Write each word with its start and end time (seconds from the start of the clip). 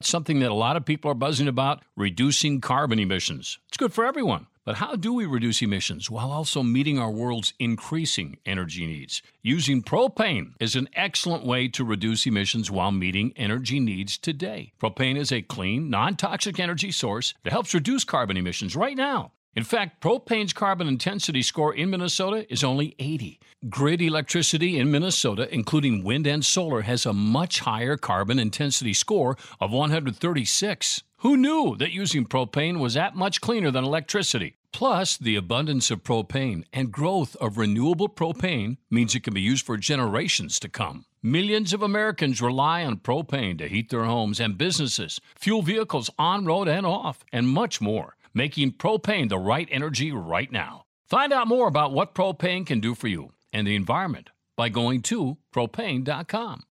Something 0.00 0.38
that 0.40 0.52
a 0.52 0.54
lot 0.54 0.76
of 0.76 0.84
people 0.84 1.10
are 1.10 1.14
buzzing 1.14 1.48
about 1.48 1.82
reducing 1.96 2.60
carbon 2.60 3.00
emissions. 3.00 3.58
It's 3.66 3.76
good 3.76 3.92
for 3.92 4.06
everyone. 4.06 4.46
But 4.64 4.76
how 4.76 4.94
do 4.94 5.12
we 5.12 5.26
reduce 5.26 5.60
emissions 5.60 6.08
while 6.08 6.30
also 6.30 6.62
meeting 6.62 6.98
our 7.00 7.10
world's 7.10 7.52
increasing 7.58 8.36
energy 8.46 8.86
needs? 8.86 9.22
Using 9.42 9.82
propane 9.82 10.52
is 10.60 10.76
an 10.76 10.88
excellent 10.94 11.44
way 11.44 11.66
to 11.68 11.84
reduce 11.84 12.26
emissions 12.26 12.70
while 12.70 12.92
meeting 12.92 13.32
energy 13.34 13.80
needs 13.80 14.18
today. 14.18 14.72
Propane 14.80 15.16
is 15.16 15.32
a 15.32 15.42
clean, 15.42 15.90
non 15.90 16.14
toxic 16.14 16.60
energy 16.60 16.92
source 16.92 17.34
that 17.42 17.52
helps 17.52 17.74
reduce 17.74 18.04
carbon 18.04 18.36
emissions 18.36 18.76
right 18.76 18.96
now. 18.96 19.32
In 19.58 19.64
fact, 19.64 20.00
propane's 20.00 20.52
carbon 20.52 20.86
intensity 20.86 21.42
score 21.42 21.74
in 21.74 21.90
Minnesota 21.90 22.46
is 22.48 22.62
only 22.62 22.94
80. 23.00 23.40
Grid 23.68 24.00
electricity 24.00 24.78
in 24.78 24.88
Minnesota, 24.88 25.52
including 25.52 26.04
wind 26.04 26.28
and 26.28 26.46
solar, 26.46 26.82
has 26.82 27.04
a 27.04 27.12
much 27.12 27.58
higher 27.58 27.96
carbon 27.96 28.38
intensity 28.38 28.92
score 28.92 29.36
of 29.58 29.72
136. 29.72 31.02
Who 31.22 31.36
knew 31.36 31.74
that 31.78 31.90
using 31.90 32.24
propane 32.24 32.78
was 32.78 32.94
that 32.94 33.16
much 33.16 33.40
cleaner 33.40 33.72
than 33.72 33.82
electricity? 33.82 34.54
Plus, 34.72 35.16
the 35.16 35.34
abundance 35.34 35.90
of 35.90 36.04
propane 36.04 36.62
and 36.72 36.92
growth 36.92 37.34
of 37.40 37.58
renewable 37.58 38.08
propane 38.08 38.76
means 38.92 39.16
it 39.16 39.24
can 39.24 39.34
be 39.34 39.40
used 39.40 39.66
for 39.66 39.76
generations 39.76 40.60
to 40.60 40.68
come. 40.68 41.04
Millions 41.20 41.72
of 41.72 41.82
Americans 41.82 42.40
rely 42.40 42.84
on 42.84 42.98
propane 42.98 43.58
to 43.58 43.66
heat 43.66 43.90
their 43.90 44.04
homes 44.04 44.38
and 44.38 44.56
businesses, 44.56 45.20
fuel 45.34 45.62
vehicles 45.62 46.10
on 46.16 46.44
road 46.44 46.68
and 46.68 46.86
off, 46.86 47.24
and 47.32 47.48
much 47.48 47.80
more, 47.80 48.14
making 48.38 48.70
propane 48.70 49.28
the 49.28 49.36
right 49.36 49.68
energy 49.68 50.12
right 50.12 50.52
now. 50.52 50.84
Find 51.10 51.32
out 51.32 51.48
more 51.48 51.66
about 51.66 51.92
what 51.92 52.14
propane 52.14 52.64
can 52.64 52.78
do 52.78 52.94
for 52.94 53.08
you 53.08 53.32
and 53.52 53.66
the 53.66 53.74
environment 53.74 54.30
by 54.56 54.68
going 54.68 55.02
to 55.02 55.38
propane.com. 55.52 56.62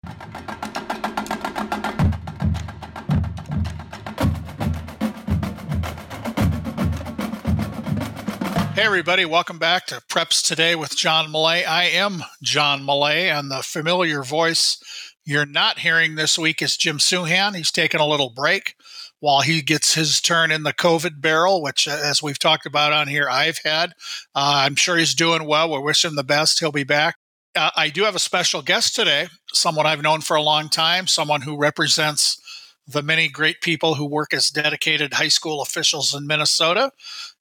Hey, 8.74 8.84
everybody, 8.84 9.26
welcome 9.26 9.60
back 9.60 9.88
to 9.88 10.02
Preps 10.10 10.42
Today 10.42 10.74
with 10.74 10.96
John 10.96 11.34
Millea. 11.34 11.68
I 11.68 11.86
am 11.86 12.24
John 12.42 12.84
Millea, 12.84 13.38
and 13.38 13.52
the 13.52 13.62
familiar 13.62 14.24
voice 14.24 14.78
you're 15.26 15.46
not 15.46 15.80
hearing 15.80 16.16
this 16.16 16.40
week 16.40 16.62
is 16.62 16.78
Jim 16.78 17.00
Souhan. 17.00 17.56
He's 17.56 17.72
taking 17.72 18.00
a 18.00 18.08
little 18.08 18.30
break 18.30 18.76
while 19.20 19.42
he 19.42 19.62
gets 19.62 19.94
his 19.94 20.22
turn 20.22 20.52
in 20.52 20.64
the 20.64 20.74
COVID 20.74 21.22
barrel, 21.22 21.62
which, 21.62 21.88
uh, 21.88 22.00
as 22.04 22.22
we've 22.22 22.40
talked 22.40 22.66
about 22.66 22.94
on 22.94 23.08
here, 23.08 23.30
I've 23.30 23.60
had. 23.64 23.94
Uh, 24.36 24.64
I'm 24.66 24.76
sure 24.76 24.98
he's 24.98 25.16
doing 25.16 25.46
well. 25.48 25.72
We 25.72 25.80
wish 25.80 26.06
him 26.06 26.16
the 26.16 26.24
best. 26.24 26.60
He'll 26.60 26.72
be 26.72 26.84
back. 26.84 27.16
Uh, 27.56 27.72
I 27.76 27.90
do 27.90 28.04
have 28.04 28.16
a 28.16 28.20
special 28.20 28.62
guest 28.62 28.96
today, 28.96 29.28
someone 29.52 29.88
I've 29.88 30.04
known 30.04 30.22
for 30.22 30.36
a 30.36 30.42
long 30.42 30.70
time, 30.70 31.08
someone 31.08 31.42
who 31.42 31.58
represents 31.58 32.40
the 32.88 33.02
many 33.02 33.28
great 33.28 33.62
people 33.62 33.96
who 33.96 34.06
work 34.06 34.34
as 34.34 34.50
dedicated 34.50 35.14
high 35.14 35.28
school 35.28 35.62
officials 35.62 36.14
in 36.14 36.26
Minnesota. 36.26 36.92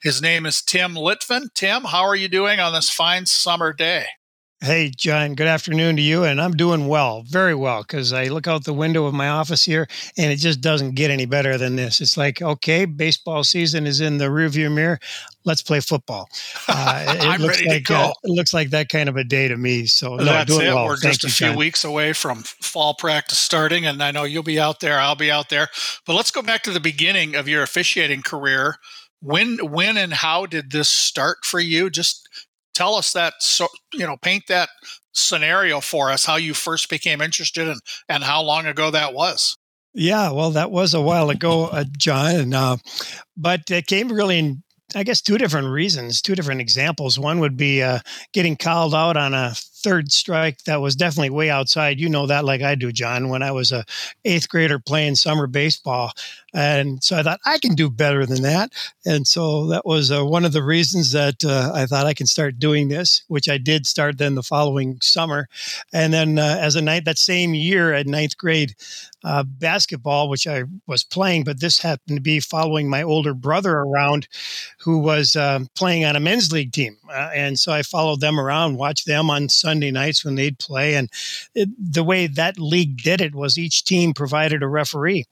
His 0.02 0.20
name 0.20 0.44
is 0.46 0.62
Tim 0.62 0.94
Litfin. 0.94 1.52
Tim, 1.54 1.84
how 1.84 2.02
are 2.02 2.16
you 2.16 2.28
doing 2.28 2.58
on 2.58 2.72
this 2.72 2.90
fine 2.90 3.26
summer 3.26 3.72
day? 3.72 4.06
Hey, 4.66 4.90
John, 4.90 5.36
good 5.36 5.46
afternoon 5.46 5.94
to 5.94 6.02
you. 6.02 6.24
And 6.24 6.40
I'm 6.40 6.50
doing 6.50 6.88
well, 6.88 7.22
very 7.22 7.54
well, 7.54 7.82
because 7.82 8.12
I 8.12 8.24
look 8.24 8.48
out 8.48 8.64
the 8.64 8.72
window 8.72 9.06
of 9.06 9.14
my 9.14 9.28
office 9.28 9.64
here 9.64 9.86
and 10.18 10.32
it 10.32 10.38
just 10.38 10.60
doesn't 10.60 10.96
get 10.96 11.08
any 11.08 11.24
better 11.24 11.56
than 11.56 11.76
this. 11.76 12.00
It's 12.00 12.16
like, 12.16 12.42
okay, 12.42 12.84
baseball 12.84 13.44
season 13.44 13.86
is 13.86 14.00
in 14.00 14.18
the 14.18 14.24
rearview 14.24 14.74
mirror. 14.74 14.98
Let's 15.44 15.62
play 15.62 15.78
football. 15.78 16.28
Uh, 16.68 17.16
I'm 17.20 17.46
ready 17.46 17.68
like, 17.68 17.78
to 17.78 17.80
go. 17.80 17.94
Uh, 17.94 18.12
it 18.24 18.30
looks 18.30 18.52
like 18.52 18.70
that 18.70 18.88
kind 18.88 19.08
of 19.08 19.16
a 19.16 19.22
day 19.22 19.48
to 19.48 19.56
me. 19.56 19.86
So, 19.86 20.16
no, 20.16 20.24
that's 20.24 20.52
it. 20.52 20.74
Well. 20.74 20.86
We're 20.86 20.96
Thank 20.96 21.20
just 21.20 21.24
a 21.24 21.28
few 21.28 21.48
John. 21.48 21.56
weeks 21.56 21.84
away 21.84 22.12
from 22.12 22.42
fall 22.42 22.94
practice 22.94 23.38
starting. 23.38 23.86
And 23.86 24.02
I 24.02 24.10
know 24.10 24.24
you'll 24.24 24.42
be 24.42 24.58
out 24.58 24.80
there. 24.80 24.98
I'll 24.98 25.14
be 25.14 25.30
out 25.30 25.48
there. 25.48 25.68
But 26.06 26.14
let's 26.14 26.30
go 26.30 26.42
back 26.42 26.62
to 26.64 26.72
the 26.72 26.80
beginning 26.80 27.34
of 27.34 27.48
your 27.48 27.62
officiating 27.62 28.22
career. 28.22 28.76
When, 29.20 29.58
when, 29.58 29.96
and 29.96 30.12
how 30.12 30.46
did 30.46 30.72
this 30.72 30.90
start 30.90 31.44
for 31.44 31.60
you? 31.60 31.88
Just 31.88 32.28
tell 32.76 32.94
us 32.94 33.12
that 33.12 33.34
so 33.40 33.66
you 33.92 34.06
know 34.06 34.16
paint 34.18 34.44
that 34.48 34.68
scenario 35.12 35.80
for 35.80 36.10
us 36.10 36.26
how 36.26 36.36
you 36.36 36.52
first 36.52 36.90
became 36.90 37.22
interested 37.22 37.66
and 37.68 37.80
and 38.08 38.22
how 38.22 38.42
long 38.42 38.66
ago 38.66 38.90
that 38.90 39.14
was 39.14 39.56
Yeah, 39.98 40.30
well, 40.30 40.50
that 40.50 40.70
was 40.70 40.92
a 40.92 41.00
while 41.00 41.30
ago, 41.30 41.68
uh, 41.68 41.84
John. 41.96 42.34
And, 42.34 42.54
uh, 42.54 42.76
but 43.34 43.62
it 43.70 43.86
came 43.86 44.12
really 44.12 44.38
in, 44.38 44.62
I 44.94 45.04
guess, 45.04 45.22
two 45.22 45.38
different 45.38 45.68
reasons, 45.68 46.20
two 46.20 46.34
different 46.34 46.60
examples. 46.60 47.18
One 47.18 47.40
would 47.40 47.56
be 47.56 47.82
uh, 47.82 48.00
getting 48.34 48.56
called 48.56 48.94
out 48.94 49.16
on 49.16 49.32
a 49.32 49.54
third 49.86 50.10
strike 50.10 50.64
that 50.64 50.80
was 50.80 50.96
definitely 50.96 51.30
way 51.30 51.48
outside. 51.48 52.00
You 52.00 52.08
know 52.08 52.26
that 52.26 52.44
like 52.44 52.60
I 52.60 52.74
do, 52.74 52.90
John, 52.90 53.28
when 53.28 53.40
I 53.40 53.52
was 53.52 53.70
a 53.70 53.84
eighth 54.24 54.48
grader 54.48 54.80
playing 54.80 55.14
summer 55.14 55.46
baseball. 55.46 56.10
And 56.52 57.04
so 57.04 57.16
I 57.18 57.22
thought 57.22 57.38
I 57.46 57.58
can 57.58 57.74
do 57.74 57.88
better 57.88 58.26
than 58.26 58.42
that. 58.42 58.72
And 59.04 59.28
so 59.28 59.66
that 59.66 59.86
was 59.86 60.10
uh, 60.10 60.24
one 60.24 60.44
of 60.44 60.52
the 60.52 60.62
reasons 60.62 61.12
that 61.12 61.44
uh, 61.44 61.70
I 61.72 61.86
thought 61.86 62.06
I 62.06 62.14
can 62.14 62.26
start 62.26 62.58
doing 62.58 62.88
this, 62.88 63.22
which 63.28 63.48
I 63.48 63.58
did 63.58 63.86
start 63.86 64.18
then 64.18 64.34
the 64.34 64.42
following 64.42 64.98
summer. 65.02 65.48
And 65.92 66.14
then 66.14 66.38
uh, 66.38 66.56
as 66.58 66.74
a 66.74 66.82
night 66.82 67.04
that 67.04 67.18
same 67.18 67.54
year 67.54 67.92
at 67.92 68.06
ninth 68.06 68.38
grade 68.38 68.74
uh, 69.22 69.42
basketball, 69.42 70.30
which 70.30 70.46
I 70.46 70.64
was 70.86 71.04
playing, 71.04 71.44
but 71.44 71.60
this 71.60 71.78
happened 71.78 72.16
to 72.16 72.22
be 72.22 72.40
following 72.40 72.88
my 72.88 73.02
older 73.02 73.34
brother 73.34 73.76
around 73.76 74.26
who 74.78 74.98
was 74.98 75.36
um, 75.36 75.68
playing 75.74 76.04
on 76.06 76.16
a 76.16 76.20
men's 76.20 76.52
league 76.52 76.72
team. 76.72 76.96
Uh, 77.08 77.30
and 77.34 77.58
so 77.58 77.70
I 77.72 77.82
followed 77.82 78.20
them 78.20 78.40
around, 78.40 78.78
watched 78.78 79.06
them 79.06 79.28
on 79.28 79.50
Sunday 79.50 79.75
nights 79.80 80.24
when 80.24 80.34
they'd 80.34 80.58
play. 80.58 80.94
And 80.94 81.10
it, 81.54 81.68
the 81.78 82.04
way 82.04 82.26
that 82.26 82.58
league 82.58 82.98
did 83.02 83.20
it 83.20 83.34
was 83.34 83.58
each 83.58 83.84
team 83.84 84.12
provided 84.14 84.62
a 84.62 84.68
referee. 84.68 85.26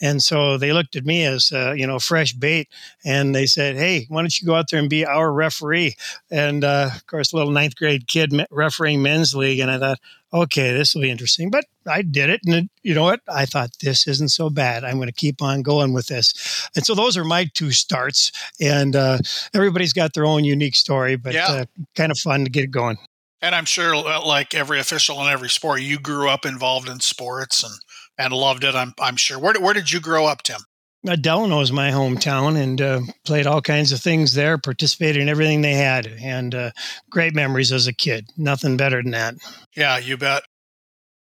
And 0.00 0.22
so 0.22 0.58
they 0.58 0.72
looked 0.72 0.96
at 0.96 1.04
me 1.04 1.24
as, 1.24 1.52
uh, 1.52 1.72
you 1.72 1.86
know, 1.86 1.98
fresh 1.98 2.32
bait 2.32 2.68
and 3.04 3.34
they 3.34 3.46
said, 3.46 3.76
Hey, 3.76 4.06
why 4.08 4.22
don't 4.22 4.40
you 4.40 4.46
go 4.46 4.54
out 4.54 4.70
there 4.70 4.80
and 4.80 4.90
be 4.90 5.04
our 5.06 5.32
referee? 5.32 5.96
And 6.30 6.64
uh, 6.64 6.90
of 6.94 7.06
course, 7.06 7.32
a 7.32 7.36
little 7.36 7.52
ninth 7.52 7.76
grade 7.76 8.06
kid 8.06 8.32
refereeing 8.50 9.02
men's 9.02 9.34
league. 9.34 9.58
And 9.60 9.70
I 9.70 9.78
thought, 9.78 9.98
okay, 10.32 10.72
this 10.72 10.94
will 10.94 11.02
be 11.02 11.10
interesting. 11.10 11.50
But 11.50 11.64
I 11.86 12.02
did 12.02 12.30
it. 12.30 12.40
And 12.44 12.54
it, 12.54 12.70
you 12.82 12.94
know 12.94 13.04
what? 13.04 13.20
I 13.28 13.46
thought 13.46 13.70
this 13.80 14.06
isn't 14.06 14.28
so 14.30 14.50
bad. 14.50 14.84
I'm 14.84 14.96
going 14.96 15.08
to 15.08 15.12
keep 15.14 15.40
on 15.40 15.62
going 15.62 15.92
with 15.92 16.06
this. 16.08 16.68
And 16.76 16.84
so 16.84 16.94
those 16.94 17.16
are 17.16 17.24
my 17.24 17.46
two 17.54 17.70
starts. 17.70 18.32
And 18.60 18.94
uh, 18.96 19.18
everybody's 19.54 19.92
got 19.92 20.12
their 20.14 20.26
own 20.26 20.44
unique 20.44 20.74
story, 20.74 21.16
but 21.16 21.34
Yeah. 21.34 21.46
uh, 21.46 21.64
kind 21.94 22.12
of 22.12 22.18
fun 22.18 22.44
to 22.44 22.50
get 22.50 22.70
going. 22.70 22.98
And 23.42 23.54
i'm 23.54 23.64
sure 23.64 23.94
uh, 23.94 24.24
like 24.24 24.54
every 24.54 24.78
official 24.80 25.20
in 25.22 25.28
every 25.28 25.48
sport 25.50 25.80
you 25.82 25.98
grew 25.98 26.28
up 26.28 26.44
involved 26.46 26.88
in 26.88 27.00
sports 27.00 27.62
and 27.62 27.74
and 28.18 28.32
loved 28.32 28.64
it 28.64 28.74
i'm, 28.74 28.92
I'm 29.00 29.16
sure 29.16 29.38
where, 29.38 29.52
did- 29.52 29.62
where 29.62 29.74
did 29.74 29.90
you 29.92 30.00
grow 30.00 30.26
up 30.26 30.42
tim 30.42 30.60
Uh, 31.06 31.14
Delano 31.16 31.60
is 31.60 31.70
my 31.70 31.90
hometown 31.92 32.56
and 32.60 32.80
uh, 32.80 33.00
played 33.24 33.46
all 33.46 33.60
kinds 33.62 33.92
of 33.92 34.00
things 34.00 34.34
there, 34.34 34.58
participated 34.58 35.22
in 35.22 35.28
everything 35.28 35.62
they 35.62 35.74
had, 35.74 36.06
and 36.20 36.52
uh, 36.52 36.70
great 37.10 37.32
memories 37.32 37.70
as 37.70 37.86
a 37.86 37.92
kid. 37.92 38.28
Nothing 38.36 38.76
better 38.76 39.00
than 39.02 39.12
that. 39.12 39.34
yeah 39.76 39.98
you 39.98 40.16
bet 40.16 40.42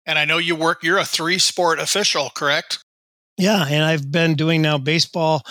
and 0.07 0.17
i 0.19 0.25
know 0.25 0.39
you 0.39 0.55
work 0.55 0.83
you're 0.85 0.99
a 0.99 1.05
three 1.05 1.39
sport 1.39 1.81
official 1.81 2.31
correct 2.37 2.85
Yeah, 3.37 3.67
and 3.69 3.83
I've 3.83 4.13
been 4.13 4.37
doing 4.37 4.63
now 4.63 4.79
baseball 4.79 5.43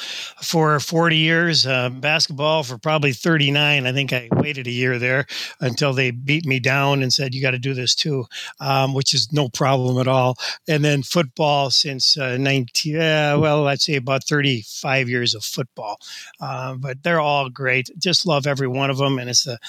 for 0.41 0.79
40 0.79 1.17
years, 1.17 1.67
uh, 1.67 1.89
basketball 1.89 2.63
for 2.63 2.77
probably 2.77 3.11
39. 3.11 3.85
I 3.85 3.91
think 3.91 4.13
I 4.13 4.29
waited 4.31 4.67
a 4.67 4.71
year 4.71 4.97
there 4.97 5.25
until 5.59 5.91
they 5.91 6.11
beat 6.11 6.45
me 6.45 6.61
down 6.61 7.03
and 7.03 7.11
said, 7.11 7.35
you 7.35 7.41
got 7.41 7.51
to 7.51 7.59
do 7.59 7.73
this 7.73 7.93
too, 7.93 8.25
um, 8.61 8.93
which 8.93 9.13
is 9.13 9.33
no 9.33 9.49
problem 9.49 9.99
at 9.99 10.07
all. 10.07 10.37
And 10.65 10.85
then 10.85 11.03
football 11.03 11.71
since 11.71 12.17
uh, 12.17 12.37
19, 12.37 12.95
uh, 12.95 13.37
well, 13.37 13.67
I'd 13.67 13.81
say 13.81 13.95
about 13.95 14.23
35 14.23 15.09
years 15.09 15.35
of 15.35 15.43
football. 15.43 15.99
Uh, 16.39 16.75
but 16.75 17.03
they're 17.03 17.19
all 17.19 17.49
great. 17.49 17.89
Just 17.97 18.25
love 18.25 18.47
every 18.47 18.67
one 18.67 18.91
of 18.91 18.97
them. 18.97 19.19
And 19.19 19.29
it's 19.29 19.43
the, 19.43 19.59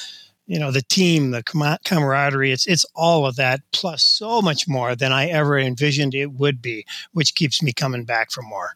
you 0.46 0.58
know 0.58 0.70
the 0.70 0.82
team 0.82 1.30
the 1.30 1.42
com- 1.42 1.78
camaraderie 1.84 2.52
it's 2.52 2.66
it's 2.66 2.84
all 2.94 3.26
of 3.26 3.36
that 3.36 3.60
plus 3.72 4.02
so 4.02 4.42
much 4.42 4.68
more 4.68 4.94
than 4.94 5.12
i 5.12 5.26
ever 5.26 5.58
envisioned 5.58 6.14
it 6.14 6.32
would 6.32 6.60
be 6.60 6.84
which 7.12 7.34
keeps 7.34 7.62
me 7.62 7.72
coming 7.72 8.04
back 8.04 8.30
for 8.30 8.42
more. 8.42 8.72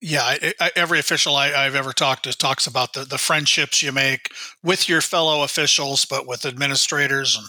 Yeah 0.00 0.22
I, 0.22 0.54
I, 0.60 0.70
every 0.76 0.98
official 0.98 1.36
I, 1.36 1.52
i've 1.52 1.74
ever 1.74 1.92
talked 1.92 2.24
to 2.24 2.36
talks 2.36 2.66
about 2.66 2.92
the, 2.92 3.04
the 3.04 3.18
friendships 3.18 3.82
you 3.82 3.92
make 3.92 4.30
with 4.62 4.88
your 4.88 5.00
fellow 5.00 5.42
officials 5.44 6.04
but 6.04 6.26
with 6.26 6.44
administrators 6.44 7.36
and 7.36 7.46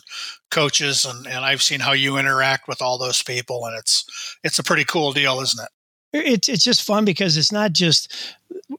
coaches 0.51 1.05
and, 1.05 1.25
and 1.27 1.43
i've 1.43 1.63
seen 1.63 1.81
how 1.81 1.93
you 1.93 2.17
interact 2.17 2.67
with 2.67 2.81
all 2.81 2.97
those 2.97 3.21
people 3.21 3.65
and 3.65 3.77
it's 3.77 4.05
it's 4.43 4.59
a 4.59 4.63
pretty 4.63 4.85
cool 4.85 5.11
deal 5.11 5.39
isn't 5.41 5.63
it 5.63 5.69
it's 6.15 6.49
it's 6.49 6.63
just 6.63 6.83
fun 6.83 7.05
because 7.05 7.37
it's 7.37 7.51
not 7.51 7.73
just 7.73 8.35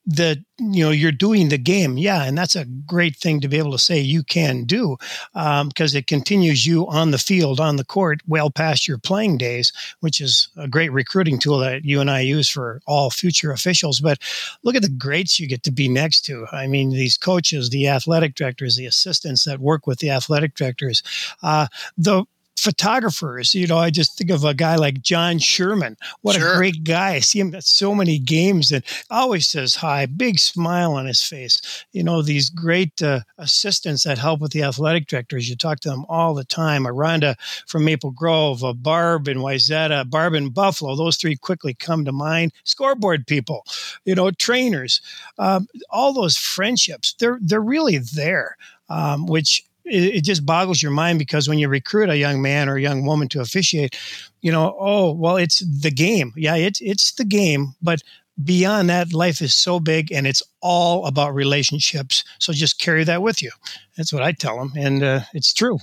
the 0.07 0.43
you 0.59 0.85
know 0.85 0.91
you're 0.91 1.13
doing 1.13 1.49
the 1.49 1.59
game. 1.59 1.99
Yeah 1.99 2.25
and 2.25 2.37
that's 2.37 2.57
a 2.57 2.65
great 2.65 3.17
thing 3.17 3.41
to 3.41 3.49
be 3.49 3.59
able 3.59 3.73
to 3.73 3.79
say 3.79 3.99
you 3.99 4.23
can 4.23 4.65
do 4.65 4.97
because 5.35 5.95
it 5.95 6.07
continues 6.07 6.67
you 6.67 6.87
on 6.89 7.11
the 7.11 7.19
field 7.19 7.61
on 7.61 7.77
the 7.77 7.85
court 7.85 8.21
well 8.27 8.51
past 8.51 8.89
your 8.89 8.99
playing 8.99 9.39
days 9.39 9.73
which 10.01 10.21
is 10.21 10.49
a 10.57 10.67
great 10.67 10.91
recruiting 10.93 11.39
tool 11.39 11.59
that 11.59 11.85
you 11.85 12.01
and 12.01 12.11
i 12.11 12.21
use 12.21 12.49
for 12.49 12.81
all 12.87 13.11
future 13.11 13.53
officials. 13.53 14.01
But 14.01 14.19
look 14.63 14.75
at 14.77 14.83
the 14.83 14.89
greats 14.89 15.39
you 15.39 15.47
get 15.47 15.63
to 15.65 15.71
be 15.71 15.89
next 15.89 16.23
to. 16.23 16.47
I 16.53 16.67
mean 16.67 16.91
these 16.91 17.19
coaches 17.19 17.71
the 17.71 17.89
athletic 17.89 18.35
directors 18.35 18.77
the 18.77 18.87
assistants 18.87 19.45
that 19.45 19.61
work 19.61 19.87
with 19.87 19.99
the 19.99 20.11
athletic 20.11 20.55
directors 20.55 21.03
uh, 21.43 21.67
the 21.99 22.25
photographers. 22.57 23.55
You 23.55 23.67
know, 23.67 23.79
I 23.79 23.91
just 23.91 24.17
think 24.17 24.31
of 24.31 24.45
a 24.45 24.55
guy 24.55 24.77
like 24.77 25.03
John 25.03 25.39
Sherman. 25.39 25.97
What 26.23 26.37
sure. 26.37 26.55
a 26.55 26.57
great 26.57 26.85
guy. 26.85 27.15
I 27.15 27.21
see 27.21 27.41
him 27.41 27.55
at 27.55 27.65
so 27.65 27.95
many 27.95 28.19
games 28.19 28.73
and 28.73 28.83
always 29.11 29.47
says 29.47 29.77
hi, 29.77 30.07
big 30.07 30.39
smile 30.39 30.93
on 30.93 31.07
his 31.07 31.23
face. 31.23 31.85
You 31.93 32.03
know, 32.03 32.23
these 32.23 32.51
great 32.51 33.01
uh, 33.03 33.21
assistants 33.39 34.05
that 34.05 34.19
help 34.19 34.41
with 34.41 34.53
the 34.53 34.63
athletic 34.63 35.07
directors. 35.07 35.49
You 35.49 35.57
talk 35.57 35.81
to 35.81 35.91
them 35.91 36.05
all 36.09 36.35
the 36.35 36.45
time. 36.45 36.87
Aranda 36.87 37.37
from 37.67 37.85
Maple 37.85 38.11
Grove, 38.11 38.65
uh, 38.65 38.73
Barb 38.73 39.29
in 39.29 39.39
Wayzata, 39.39 40.09
Barb 40.09 40.35
in 40.35 40.51
Buffalo. 40.51 40.97
Those 40.97 41.17
three 41.17 41.37
quickly 41.37 41.75
come 41.75 42.05
to 42.05 42.13
mind. 42.13 42.53
Scoreboard 42.65 43.27
people, 43.27 43.65
you 44.05 44.15
know, 44.15 44.31
trainers, 44.31 45.01
um, 45.39 45.69
all 45.91 46.13
those 46.13 46.37
friendships. 46.37 47.15
They're 47.19 47.39
they're 47.41 47.61
really 47.61 47.99
there. 47.99 48.57
Um, 48.89 49.27
which 49.27 49.65
it, 49.87 50.17
it, 50.17 50.21
just 50.25 50.45
boggles 50.45 50.83
your 50.83 50.93
mind 50.93 51.19
because 51.19 51.49
when 51.49 51.59
you 51.59 51.69
recruit 51.69 52.11
a 52.11 52.17
young 52.17 52.43
man 52.43 52.69
or 52.69 52.77
a 52.77 52.83
young 52.83 53.05
woman 53.07 53.29
to 53.29 53.41
officiate, 53.41 53.99
you 54.41 54.53
know, 54.53 54.77
oh 54.79 55.13
well, 55.13 55.37
it's 55.37 55.61
the 55.61 55.91
game. 55.91 56.33
Yeah, 56.37 56.57
it's 56.57 56.81
it's 56.81 57.13
the 57.13 57.25
game, 57.25 57.75
but 57.83 58.03
beyond 58.45 58.91
that, 58.91 59.13
life 59.13 59.41
is 59.41 59.55
so 59.55 59.81
big 59.81 60.13
and 60.13 60.27
it's 60.27 60.43
all 60.61 61.07
about 61.07 61.35
relationships. 61.35 62.25
So 62.39 62.53
just 62.53 62.79
carry 62.79 63.05
that 63.05 63.23
with 63.23 63.43
you. 63.43 63.51
That's 63.97 64.13
what 64.13 64.23
I 64.23 64.33
tell 64.33 64.59
them, 64.59 64.73
and 64.77 65.03
uh, 65.03 65.21
it's 65.33 65.53
true. 65.53 65.79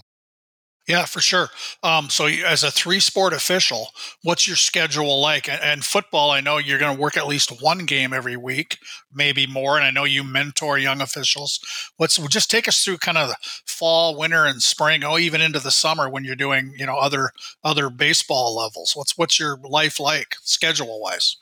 Yeah, 0.88 1.06
for 1.06 1.22
sure. 1.22 1.48
Um, 1.82 2.10
so, 2.10 2.26
as 2.26 2.62
a 2.64 2.70
three 2.72 3.00
sport 3.00 3.32
official, 3.32 3.88
what's 4.22 4.48
your 4.48 4.58
schedule 4.58 5.22
like? 5.22 5.48
And, 5.48 5.62
and 5.62 5.84
football, 5.84 6.30
I 6.30 6.42
know 6.42 6.58
you're 6.58 6.78
going 6.78 6.94
to 6.94 7.02
work 7.02 7.16
at 7.16 7.26
least 7.26 7.62
one 7.62 7.86
game 7.86 8.12
every 8.12 8.36
week, 8.36 8.78
maybe 9.14 9.48
more. 9.48 9.78
And 9.78 9.86
I 9.86 9.92
know 9.92 10.04
you 10.04 10.26
mentor 10.26 10.78
young 10.78 11.00
officials. 11.00 11.60
What's 11.96 12.18
just 12.28 12.52
take 12.52 12.68
us 12.68 12.84
through 12.84 12.98
kind 12.98 13.18
of 13.18 13.30
the 13.30 13.38
fall, 13.66 14.18
winter, 14.18 14.44
and 14.46 14.62
spring, 14.62 15.06
oh, 15.06 15.18
even 15.18 15.40
into 15.40 15.60
the 15.62 15.72
summer 15.72 16.10
when 16.10 16.26
you're 16.26 16.36
doing 16.36 16.74
you 16.78 16.86
know 16.86 16.98
other 16.98 17.32
other 17.64 17.90
baseball 17.90 18.54
levels. 18.54 18.92
What's 18.94 19.18
what's 19.18 19.40
your 19.40 19.58
life 19.64 20.02
like 20.02 20.36
schedule 20.44 21.00
wise? 21.02 21.38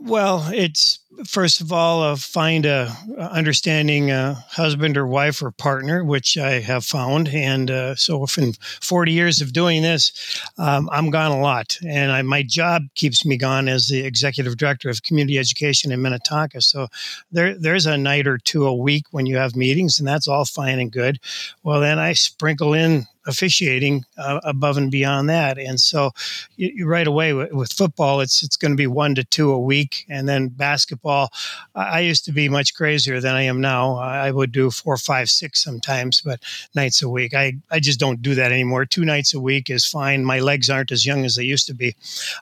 Well, 0.00 0.48
it's 0.54 1.00
first 1.26 1.60
of 1.60 1.72
all 1.72 2.04
uh, 2.04 2.14
find 2.14 2.64
a 2.64 2.96
understanding 3.18 4.12
uh, 4.12 4.36
husband 4.48 4.96
or 4.96 5.08
wife 5.08 5.42
or 5.42 5.50
partner, 5.50 6.04
which 6.04 6.38
I 6.38 6.60
have 6.60 6.84
found, 6.84 7.28
and 7.28 7.68
uh, 7.68 7.94
so 7.96 8.24
in 8.36 8.52
40 8.80 9.10
years 9.10 9.40
of 9.40 9.52
doing 9.52 9.82
this, 9.82 10.40
um, 10.56 10.88
I'm 10.92 11.10
gone 11.10 11.32
a 11.32 11.40
lot, 11.40 11.78
and 11.84 12.12
I, 12.12 12.22
my 12.22 12.44
job 12.44 12.82
keeps 12.94 13.26
me 13.26 13.36
gone 13.36 13.68
as 13.68 13.88
the 13.88 14.04
executive 14.04 14.56
director 14.56 14.88
of 14.88 15.02
community 15.02 15.36
education 15.36 15.90
in 15.90 16.00
Minnetonka. 16.00 16.60
So 16.62 16.86
there, 17.32 17.58
there's 17.58 17.86
a 17.86 17.98
night 17.98 18.28
or 18.28 18.38
two 18.38 18.66
a 18.66 18.74
week 18.74 19.06
when 19.10 19.26
you 19.26 19.36
have 19.36 19.56
meetings, 19.56 19.98
and 19.98 20.06
that's 20.06 20.28
all 20.28 20.44
fine 20.44 20.78
and 20.78 20.92
good. 20.92 21.18
Well, 21.64 21.80
then 21.80 21.98
I 21.98 22.12
sprinkle 22.12 22.72
in 22.72 23.06
officiating 23.28 24.04
uh, 24.16 24.40
above 24.42 24.76
and 24.76 24.90
beyond 24.90 25.28
that. 25.28 25.58
And 25.58 25.78
so, 25.78 26.10
you, 26.56 26.72
you 26.74 26.86
right 26.86 27.06
away 27.06 27.32
with, 27.32 27.52
with, 27.52 27.72
football, 27.72 28.20
it's 28.20 28.42
it's 28.42 28.56
going 28.56 28.72
to 28.72 28.76
be 28.76 28.86
one 28.86 29.14
to 29.14 29.24
two 29.24 29.52
a 29.52 29.60
week, 29.60 30.06
and 30.08 30.28
then 30.28 30.48
basketball. 30.48 31.30
I, 31.74 31.82
I, 31.82 32.00
used 32.00 32.24
to 32.24 32.32
be 32.32 32.48
much 32.48 32.74
crazier 32.74 33.20
than 33.20 33.34
I 33.34 33.42
am 33.42 33.60
now. 33.60 33.96
I 33.96 34.30
would 34.30 34.50
do 34.50 34.70
four, 34.70 34.96
five, 34.96 35.28
six 35.28 35.62
sometimes, 35.62 36.22
but 36.22 36.40
nights 36.74 37.02
a 37.02 37.08
week. 37.08 37.34
I 37.34 37.52
I 37.70 37.78
just 37.78 38.00
don't 38.00 38.22
do 38.22 38.34
that 38.34 38.50
anymore. 38.50 38.86
Two 38.86 39.04
nights 39.04 39.34
a 39.34 39.40
week 39.40 39.70
is 39.70 39.84
fine. 39.84 40.24
My 40.24 40.40
legs 40.40 40.70
aren't 40.70 40.90
as 40.90 41.06
young 41.06 41.24
as 41.24 41.36
they 41.36 41.44
used 41.44 41.66
to 41.66 41.74
be. 41.74 41.94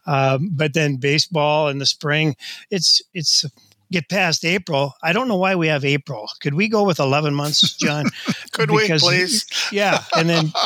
Um, 0.07 0.51
but 0.53 0.73
then 0.73 0.97
baseball 0.97 1.69
in 1.69 1.79
the 1.79 1.87
spring, 1.87 2.37
it's 2.71 3.03
it's 3.13 3.45
get 3.91 4.09
past 4.09 4.45
April. 4.45 4.95
I 5.03 5.13
don't 5.13 5.29
know 5.29 5.37
why 5.37 5.55
we 5.55 5.69
have 5.69 5.85
April. 5.85 6.29
Could 6.41 6.55
we 6.55 6.69
go 6.69 6.85
with 6.85 6.99
11 6.99 7.35
months, 7.35 7.77
John? 7.77 8.07
Could 8.53 8.69
because, 8.69 9.03
we, 9.03 9.09
please? 9.09 9.47
yeah. 9.73 10.03
And 10.17 10.29
then 10.29 10.53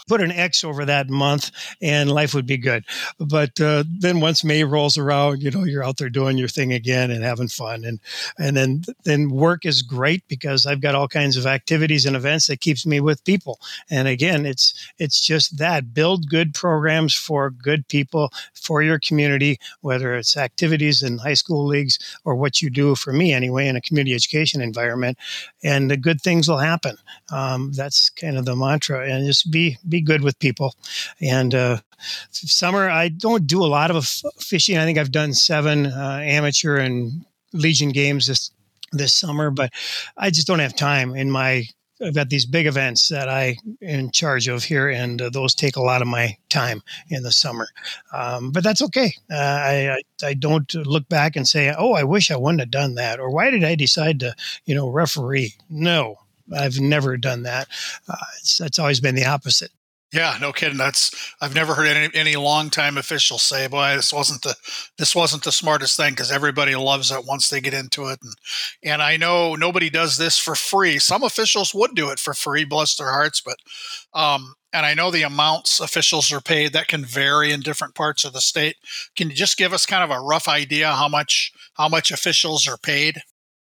put 0.11 0.19
an 0.19 0.33
X 0.33 0.65
over 0.65 0.83
that 0.83 1.09
month 1.09 1.51
and 1.81 2.11
life 2.11 2.33
would 2.33 2.45
be 2.45 2.57
good. 2.57 2.83
But 3.17 3.61
uh, 3.61 3.85
then 3.87 4.19
once 4.19 4.43
May 4.43 4.65
rolls 4.65 4.97
around, 4.97 5.41
you 5.41 5.49
know, 5.49 5.63
you're 5.63 5.85
out 5.85 5.95
there 5.95 6.09
doing 6.09 6.37
your 6.37 6.49
thing 6.49 6.73
again 6.73 7.11
and 7.11 7.23
having 7.23 7.47
fun. 7.47 7.85
And, 7.85 7.97
and 8.37 8.57
then, 8.57 8.83
then 9.05 9.29
work 9.29 9.65
is 9.65 9.81
great 9.81 10.27
because 10.27 10.65
I've 10.65 10.81
got 10.81 10.95
all 10.95 11.07
kinds 11.07 11.37
of 11.37 11.45
activities 11.45 12.05
and 12.05 12.17
events 12.17 12.47
that 12.47 12.59
keeps 12.59 12.85
me 12.85 12.99
with 12.99 13.23
people. 13.23 13.57
And 13.89 14.09
again, 14.09 14.45
it's, 14.45 14.73
it's 14.99 15.25
just 15.25 15.57
that 15.59 15.93
build 15.93 16.29
good 16.29 16.53
programs 16.53 17.15
for 17.15 17.49
good 17.49 17.87
people 17.87 18.33
for 18.53 18.83
your 18.83 18.99
community, 18.99 19.61
whether 19.79 20.13
it's 20.13 20.35
activities 20.35 21.01
in 21.01 21.19
high 21.19 21.35
school 21.35 21.65
leagues 21.65 22.19
or 22.25 22.35
what 22.35 22.61
you 22.61 22.69
do 22.69 22.95
for 22.95 23.13
me 23.13 23.31
anyway, 23.31 23.65
in 23.65 23.77
a 23.77 23.81
community 23.81 24.13
education 24.13 24.59
environment, 24.59 25.17
and 25.63 25.89
the 25.89 25.95
good 25.95 26.19
things 26.19 26.49
will 26.49 26.57
happen. 26.57 26.97
Um, 27.31 27.71
that's 27.71 28.09
kind 28.09 28.37
of 28.37 28.43
the 28.43 28.57
mantra, 28.57 29.09
and 29.09 29.25
just 29.25 29.49
be 29.49 29.77
be 29.87 30.00
good 30.01 30.21
with 30.21 30.39
people. 30.39 30.75
And 31.21 31.53
uh, 31.53 31.77
summer, 32.31 32.89
I 32.89 33.09
don't 33.09 33.47
do 33.47 33.63
a 33.63 33.67
lot 33.67 33.91
of 33.91 34.07
fishing. 34.39 34.77
I 34.77 34.85
think 34.85 34.97
I've 34.97 35.11
done 35.11 35.33
seven 35.33 35.87
uh, 35.87 36.19
amateur 36.23 36.77
and 36.77 37.25
Legion 37.53 37.89
games 37.89 38.27
this 38.27 38.51
this 38.93 39.13
summer, 39.13 39.51
but 39.51 39.71
I 40.17 40.31
just 40.31 40.47
don't 40.47 40.59
have 40.59 40.75
time 40.75 41.15
in 41.15 41.31
my 41.31 41.65
I've 42.03 42.15
got 42.15 42.29
these 42.29 42.45
big 42.45 42.65
events 42.65 43.09
that 43.09 43.29
I 43.29 43.57
in 43.79 44.11
charge 44.11 44.47
of 44.47 44.63
here, 44.63 44.89
and 44.89 45.21
uh, 45.21 45.29
those 45.29 45.53
take 45.53 45.75
a 45.75 45.81
lot 45.81 46.01
of 46.01 46.07
my 46.07 46.37
time 46.49 46.81
in 47.09 47.23
the 47.23 47.31
summer. 47.31 47.67
Um, 48.11 48.51
but 48.51 48.63
that's 48.63 48.81
okay. 48.81 49.13
Uh, 49.29 49.35
I, 49.35 49.91
I, 49.91 50.27
I 50.27 50.33
don't 50.33 50.73
look 50.73 51.07
back 51.09 51.35
and 51.35 51.47
say, 51.47 51.73
"Oh, 51.77 51.93
I 51.93 52.03
wish 52.03 52.31
I 52.31 52.37
wouldn't 52.37 52.61
have 52.61 52.71
done 52.71 52.95
that," 52.95 53.19
or 53.19 53.29
"Why 53.29 53.49
did 53.49 53.63
I 53.63 53.75
decide 53.75 54.19
to, 54.21 54.35
you 54.65 54.73
know, 54.73 54.89
referee?" 54.89 55.53
No, 55.69 56.17
I've 56.55 56.79
never 56.79 57.17
done 57.17 57.43
that. 57.43 57.67
Uh, 58.07 58.15
it's, 58.39 58.59
it's 58.59 58.79
always 58.79 58.99
been 58.99 59.15
the 59.15 59.25
opposite. 59.25 59.71
Yeah, 60.13 60.37
no 60.41 60.51
kidding. 60.51 60.77
That's 60.77 61.11
I've 61.39 61.55
never 61.55 61.73
heard 61.73 61.87
any 61.87 62.09
any 62.13 62.35
longtime 62.35 62.97
officials 62.97 63.43
say, 63.43 63.67
"Boy, 63.67 63.95
this 63.95 64.11
wasn't 64.11 64.41
the 64.41 64.55
this 64.97 65.15
wasn't 65.15 65.43
the 65.45 65.53
smartest 65.53 65.95
thing," 65.95 66.11
because 66.11 66.31
everybody 66.31 66.75
loves 66.75 67.11
it 67.11 67.23
once 67.25 67.47
they 67.49 67.61
get 67.61 67.73
into 67.73 68.07
it. 68.07 68.19
And 68.21 68.33
and 68.83 69.01
I 69.01 69.15
know 69.15 69.55
nobody 69.55 69.89
does 69.89 70.17
this 70.17 70.37
for 70.37 70.53
free. 70.55 70.99
Some 70.99 71.23
officials 71.23 71.73
would 71.73 71.95
do 71.95 72.09
it 72.09 72.19
for 72.19 72.33
free, 72.33 72.65
bless 72.65 72.95
their 72.97 73.09
hearts, 73.11 73.39
but 73.41 73.55
um, 74.13 74.55
and 74.73 74.85
I 74.85 74.93
know 74.95 75.11
the 75.11 75.23
amounts 75.23 75.79
officials 75.79 76.31
are 76.33 76.41
paid 76.41 76.73
that 76.73 76.87
can 76.89 77.05
vary 77.05 77.53
in 77.53 77.61
different 77.61 77.95
parts 77.95 78.25
of 78.25 78.33
the 78.33 78.41
state. 78.41 78.75
Can 79.15 79.29
you 79.29 79.35
just 79.35 79.57
give 79.57 79.71
us 79.73 79.85
kind 79.85 80.03
of 80.03 80.11
a 80.11 80.21
rough 80.21 80.49
idea 80.49 80.91
how 80.91 81.07
much 81.07 81.53
how 81.75 81.87
much 81.87 82.11
officials 82.11 82.67
are 82.67 82.77
paid? 82.77 83.21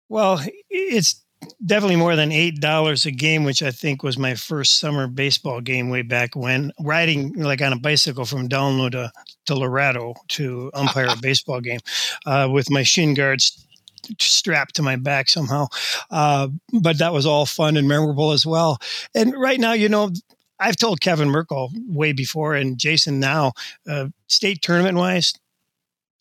Well, 0.08 0.42
it's 0.70 1.23
definitely 1.64 1.96
more 1.96 2.16
than 2.16 2.32
eight 2.32 2.60
dollars 2.60 3.06
a 3.06 3.10
game, 3.10 3.44
which 3.44 3.62
I 3.62 3.70
think 3.70 4.02
was 4.02 4.18
my 4.18 4.34
first 4.34 4.78
summer 4.78 5.06
baseball 5.06 5.60
game 5.60 5.88
way 5.90 6.02
back 6.02 6.34
when. 6.34 6.72
Riding 6.80 7.34
like 7.34 7.62
on 7.62 7.72
a 7.72 7.78
bicycle 7.78 8.24
from 8.24 8.48
Delano 8.48 8.88
to, 8.90 9.12
to 9.46 9.54
Loretto 9.54 10.14
to 10.28 10.70
umpire 10.74 11.06
a 11.06 11.16
baseball 11.20 11.60
game 11.60 11.80
uh, 12.26 12.48
with 12.50 12.70
my 12.70 12.82
shin 12.82 13.14
guards 13.14 13.66
strapped 14.18 14.76
to 14.76 14.82
my 14.82 14.96
back 14.96 15.28
somehow. 15.28 15.66
Uh, 16.10 16.48
but 16.80 16.98
that 16.98 17.12
was 17.12 17.26
all 17.26 17.46
fun 17.46 17.76
and 17.76 17.88
memorable 17.88 18.32
as 18.32 18.44
well. 18.44 18.78
And 19.14 19.34
right 19.36 19.58
now, 19.58 19.72
you 19.72 19.88
know, 19.88 20.10
I've 20.60 20.76
told 20.76 21.00
Kevin 21.00 21.30
Merkel 21.30 21.70
way 21.86 22.12
before 22.12 22.54
and 22.54 22.78
Jason 22.78 23.18
now, 23.20 23.52
uh, 23.88 24.06
state 24.28 24.62
tournament 24.62 24.96
wise, 24.96 25.34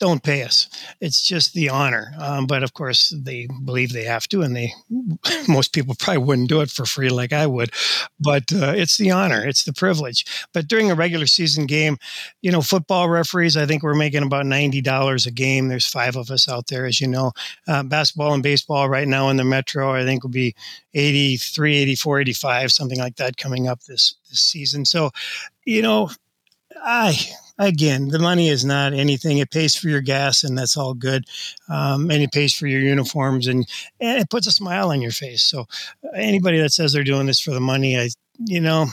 don't 0.04 0.22
pay 0.22 0.44
us. 0.44 0.68
It's 1.00 1.22
just 1.22 1.54
the 1.54 1.70
honor. 1.70 2.12
Um, 2.20 2.46
but 2.46 2.62
of 2.62 2.74
course, 2.74 3.16
they 3.18 3.48
believe 3.64 3.94
they 3.94 4.04
have 4.04 4.28
to, 4.28 4.42
and 4.42 4.54
they 4.54 4.74
most 5.48 5.72
people 5.72 5.96
probably 5.98 6.24
wouldn't 6.24 6.50
do 6.50 6.60
it 6.60 6.70
for 6.70 6.86
free 6.86 7.08
like 7.08 7.32
I 7.32 7.48
would. 7.48 7.72
But 8.20 8.52
uh, 8.52 8.74
it's 8.76 8.98
the 8.98 9.12
honor, 9.12 9.48
it's 9.48 9.64
the 9.64 9.72
privilege. 9.72 10.26
But 10.54 10.68
during 10.68 10.92
a 10.92 10.96
regular 10.96 11.26
season 11.26 11.68
game, 11.68 11.98
you 12.42 12.52
know, 12.52 12.62
football 12.62 13.10
referees, 13.10 13.56
I 13.56 13.66
think 13.66 13.82
we're 13.82 13.94
making 13.94 14.24
about 14.24 14.46
ninety 14.46 14.82
dollars 14.82 15.26
a 15.26 15.32
game. 15.32 15.70
There's 15.70 15.88
five 15.88 16.18
of 16.18 16.30
us 16.30 16.50
out 16.50 16.68
there, 16.68 16.86
as 16.86 17.00
you 17.00 17.08
know. 17.08 17.32
Uh, 17.66 17.84
basketball 17.84 18.34
and 18.34 18.44
baseball 18.44 18.90
right 18.90 19.08
now 19.08 19.30
in 19.30 19.38
the 19.38 19.46
metro, 19.46 19.94
I 19.94 20.04
think 20.04 20.24
will 20.24 20.32
be 20.32 20.54
83, 20.94 21.78
84, 21.78 22.20
85, 22.20 22.72
something 22.74 23.00
like 23.00 23.16
that 23.16 23.38
coming 23.38 23.70
up 23.70 23.84
this 23.84 24.16
this 24.30 24.42
season. 24.42 24.84
So, 24.84 25.12
you 25.64 25.82
know, 25.82 26.10
I 26.84 27.18
again, 27.66 28.10
the 28.10 28.20
money 28.20 28.50
is 28.50 28.64
not 28.66 28.94
anything. 28.94 29.38
It 29.38 29.52
pays 29.52 29.76
for 29.76 29.90
your 29.90 30.02
gas, 30.02 30.44
and 30.44 30.58
that's 30.58 30.78
all 30.78 30.94
good. 30.94 31.26
Um, 31.70 32.10
and 32.10 32.24
it 32.24 32.32
pays 32.32 32.54
for 32.54 32.68
your 32.68 32.82
uniforms, 32.82 33.48
and, 33.48 33.68
and 34.00 34.20
it 34.20 34.30
puts 34.30 34.48
a 34.48 34.52
smile 34.52 34.92
on 34.92 35.02
your 35.02 35.12
face. 35.12 35.44
So, 35.44 35.66
anybody 36.16 36.60
that 36.60 36.72
says 36.74 36.94
they're 36.94 37.04
doing 37.04 37.28
this 37.28 37.40
for 37.40 37.52
the 37.52 37.60
money, 37.60 38.00
I, 38.00 38.10
you 38.40 38.62
know, 38.62 38.88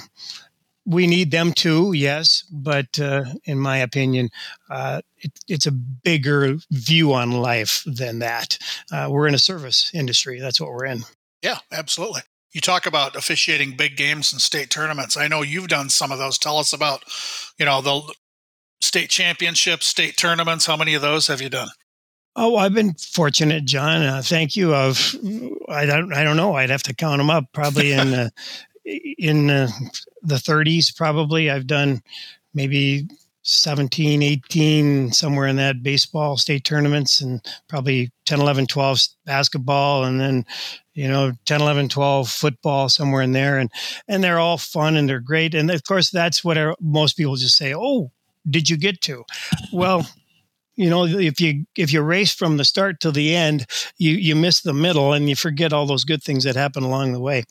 we 0.86 1.06
need 1.06 1.30
them 1.30 1.52
too, 1.52 1.92
yes. 1.92 2.44
But 2.50 2.98
uh, 2.98 3.24
in 3.44 3.58
my 3.58 3.78
opinion, 3.78 4.30
uh, 4.68 5.02
it, 5.18 5.32
it's 5.48 5.66
a 5.66 5.72
bigger 5.72 6.56
view 6.70 7.12
on 7.12 7.30
life 7.32 7.84
than 7.86 8.18
that. 8.20 8.58
Uh, 8.92 9.08
we're 9.10 9.28
in 9.28 9.34
a 9.34 9.38
service 9.38 9.90
industry. 9.94 10.40
That's 10.40 10.60
what 10.60 10.70
we're 10.70 10.86
in. 10.86 11.04
Yeah, 11.42 11.58
absolutely. 11.72 12.22
You 12.52 12.60
talk 12.60 12.86
about 12.86 13.14
officiating 13.14 13.76
big 13.76 13.96
games 13.96 14.32
and 14.32 14.42
state 14.42 14.70
tournaments. 14.70 15.16
I 15.16 15.28
know 15.28 15.42
you've 15.42 15.68
done 15.68 15.88
some 15.88 16.10
of 16.10 16.18
those. 16.18 16.36
Tell 16.36 16.58
us 16.58 16.72
about, 16.72 17.04
you 17.58 17.64
know, 17.64 17.80
the 17.80 18.12
state 18.80 19.10
championships, 19.10 19.87
state 19.87 20.16
tournaments. 20.16 20.66
How 20.66 20.76
many 20.76 20.94
of 20.94 21.02
those 21.02 21.26
have 21.28 21.40
you 21.40 21.49
done? 21.49 21.68
Oh, 22.37 22.56
I've 22.56 22.75
been 22.75 22.94
fortunate, 22.94 23.64
John. 23.64 24.02
Uh, 24.02 24.22
thank 24.25 24.56
you. 24.56 24.75
Of 24.75 25.16
I 25.68 25.84
don't, 25.84 26.12
I 26.12 26.22
don't 26.22 26.37
know. 26.37 26.54
I'd 26.54 26.70
have 26.70 26.82
to 26.84 26.94
count 26.94 27.18
them 27.18 27.30
up. 27.30 27.44
Probably 27.52 27.92
in, 27.92 28.14
uh, 28.14 28.28
in 28.84 29.50
uh, 29.50 29.68
the 30.22 30.37
30s, 30.37 30.96
probably. 30.96 31.50
I've 31.50 31.66
done 31.66 32.02
maybe 32.54 33.08
17, 33.42 34.22
18, 34.22 35.12
somewhere 35.12 35.49
in 35.49 35.56
that 35.56 35.82
baseball 35.82 36.37
state 36.37 36.64
tournaments, 36.64 37.20
and 37.20 37.44
probably 37.68 38.10
10, 38.26 38.40
11, 38.40 38.66
12 38.66 39.00
basketball, 39.25 40.04
and 40.04 40.20
then, 40.20 40.44
you 40.94 41.08
know, 41.08 41.32
10, 41.46 41.60
11, 41.60 41.88
12 41.88 42.28
football, 42.28 42.88
somewhere 42.88 43.22
in 43.22 43.32
there. 43.32 43.58
And, 43.58 43.70
and 44.06 44.22
they're 44.22 44.38
all 44.38 44.58
fun 44.58 44.96
and 44.96 45.08
they're 45.08 45.20
great. 45.20 45.54
And 45.54 45.70
of 45.70 45.82
course, 45.84 46.10
that's 46.10 46.44
what 46.44 46.58
our, 46.58 46.76
most 46.80 47.16
people 47.16 47.37
just 47.37 47.56
say, 47.56 47.75
oh, 47.75 48.12
did 48.49 48.68
you 48.70 48.76
get 48.76 49.00
to? 49.02 49.25
Well, 49.73 50.06
you 50.80 50.88
know 50.88 51.04
if 51.04 51.40
you 51.42 51.66
if 51.76 51.92
you 51.92 52.00
race 52.00 52.32
from 52.32 52.56
the 52.56 52.64
start 52.64 53.00
to 53.00 53.11
the 53.11 53.35
end 53.35 53.66
you 53.99 54.12
you 54.12 54.35
miss 54.35 54.62
the 54.62 54.73
middle 54.73 55.12
and 55.12 55.28
you 55.28 55.37
forget 55.37 55.75
all 55.75 55.85
those 55.85 56.04
good 56.04 56.23
things 56.23 56.44
that 56.44 56.56
happen 56.56 56.82
along 56.82 57.12
the 57.12 57.20
way. 57.20 57.44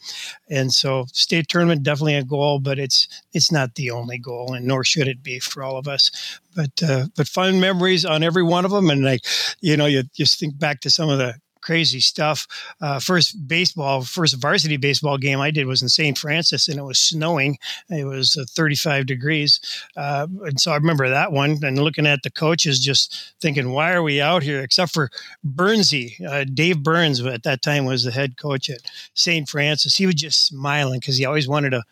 And 0.49 0.73
so 0.73 1.05
state 1.13 1.47
tournament 1.47 1.83
definitely 1.83 2.15
a 2.15 2.23
goal 2.23 2.59
but 2.59 2.79
it's 2.79 3.07
it's 3.33 3.51
not 3.51 3.75
the 3.75 3.91
only 3.91 4.17
goal 4.17 4.53
and 4.53 4.65
nor 4.65 4.83
should 4.83 5.07
it 5.07 5.21
be 5.21 5.39
for 5.39 5.61
all 5.61 5.77
of 5.77 5.87
us. 5.87 6.39
But 6.55 6.81
uh, 6.81 7.05
but 7.15 7.27
fun 7.27 7.59
memories 7.59 8.03
on 8.03 8.23
every 8.23 8.43
one 8.43 8.65
of 8.65 8.71
them 8.71 8.89
and 8.89 9.03
like 9.03 9.21
you 9.61 9.77
know 9.77 9.85
you 9.85 10.03
just 10.15 10.39
think 10.39 10.57
back 10.57 10.79
to 10.81 10.89
some 10.89 11.09
of 11.09 11.19
the 11.19 11.35
crazy 11.69 11.99
stuff. 11.99 12.47
Uh, 12.81 12.99
first 12.99 13.47
baseball, 13.47 14.01
first 14.01 14.33
varsity 14.37 14.75
baseball 14.75 15.19
game 15.19 15.39
I 15.39 15.51
did 15.51 15.67
was 15.67 15.83
in 15.83 15.89
St. 15.89 16.17
Francis, 16.17 16.67
and 16.67 16.79
it 16.79 16.83
was 16.83 16.99
snowing. 16.99 17.59
It 17.91 18.05
was 18.05 18.35
uh, 18.35 18.45
35 18.49 19.05
degrees, 19.05 19.59
uh, 19.95 20.25
and 20.45 20.59
so 20.59 20.71
I 20.71 20.77
remember 20.77 21.07
that 21.07 21.31
one. 21.31 21.59
And 21.61 21.77
looking 21.77 22.07
at 22.07 22.23
the 22.23 22.31
coaches, 22.31 22.79
just 22.79 23.35
thinking, 23.39 23.69
"Why 23.71 23.91
are 23.93 24.01
we 24.01 24.19
out 24.19 24.41
here?" 24.41 24.61
Except 24.61 24.91
for 24.91 25.11
Burnsy, 25.45 26.19
uh, 26.27 26.43
Dave 26.51 26.81
Burns, 26.81 27.23
at 27.23 27.43
that 27.43 27.61
time 27.61 27.85
was 27.85 28.03
the 28.03 28.11
head 28.11 28.35
coach 28.37 28.71
at 28.71 28.81
St. 29.13 29.47
Francis. 29.47 29.95
He 29.95 30.07
was 30.07 30.15
just 30.15 30.47
smiling 30.47 30.99
because 30.99 31.17
he 31.17 31.25
always 31.25 31.47
wanted 31.47 31.69
to 31.69 31.83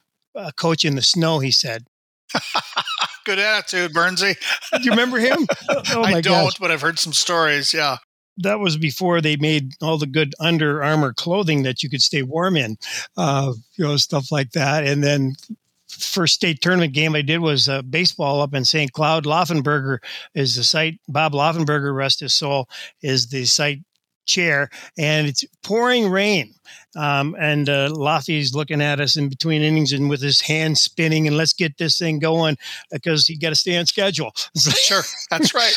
coach 0.55 0.86
in 0.86 0.96
the 0.96 1.03
snow. 1.03 1.38
He 1.38 1.51
said. 1.51 1.86
Good 3.25 3.39
attitude, 3.39 3.93
Burnsy. 3.93 4.36
Do 4.72 4.81
you 4.81 4.91
remember 4.91 5.19
him? 5.19 5.46
Oh, 5.93 6.01
I 6.01 6.22
don't, 6.22 6.46
gosh. 6.46 6.57
but 6.60 6.72
I've 6.72 6.81
heard 6.81 6.98
some 6.98 7.13
stories. 7.13 7.74
Yeah 7.74 7.98
that 8.38 8.60
was 8.60 8.77
before 8.77 9.22
they 9.22 9.36
made 9.36 9.74
all 9.82 9.98
the 9.98 10.08
good 10.08 10.34
Under 10.39 10.84
Armour 10.84 11.13
clothing 11.13 11.63
that 11.63 11.84
you 11.84 11.89
could 11.89 12.01
stay 12.01 12.24
warm 12.24 12.56
in, 12.56 12.77
uh, 13.15 13.53
you 13.75 13.86
know, 13.86 13.98
stuff 13.98 14.32
like 14.32 14.51
that. 14.51 14.86
And 14.86 15.03
then 15.03 15.36
first 15.88 16.36
state 16.36 16.62
tournament 16.62 16.94
game 16.94 17.15
I 17.15 17.22
did 17.22 17.39
was 17.39 17.67
uh, 17.67 17.82
baseball 17.82 18.41
up 18.41 18.53
in 18.53 18.65
St. 18.65 18.91
Cloud. 18.91 19.25
Laufenberger 19.25 20.00
is 20.34 20.56
the 20.56 20.63
site. 20.63 21.00
Bob 21.08 21.34
Laufenberger, 21.34 21.96
rest 21.96 22.20
his 22.20 22.34
soul, 22.34 22.70
is 23.01 23.27
the 23.27 23.46
site 23.46 23.79
chair, 24.25 24.70
and 24.98 25.27
it's 25.27 25.44
pouring 25.63 26.10
rain. 26.10 26.53
Um, 26.98 27.36
and 27.39 27.70
uh, 27.70 27.89
Laffy's 27.89 28.56
looking 28.56 28.82
at 28.82 29.00
us 29.00 29.18
in 29.18 29.30
between 29.30 29.62
innings 29.62 29.94
and 29.94 30.10
with 30.10 30.22
his 30.22 30.42
hand 30.42 30.80
spinning, 30.80 31.27
and 31.27 31.38
let's 31.38 31.54
get 31.54 31.77
this 31.77 32.00
thing 32.00 32.18
going 32.18 32.58
because 32.92 33.27
he 33.27 33.38
got 33.38 33.50
to 33.50 33.56
stay 33.56 33.77
on 33.77 33.86
schedule. 33.86 34.32
sure, 34.58 35.04
that's 35.30 35.54
right. 35.54 35.75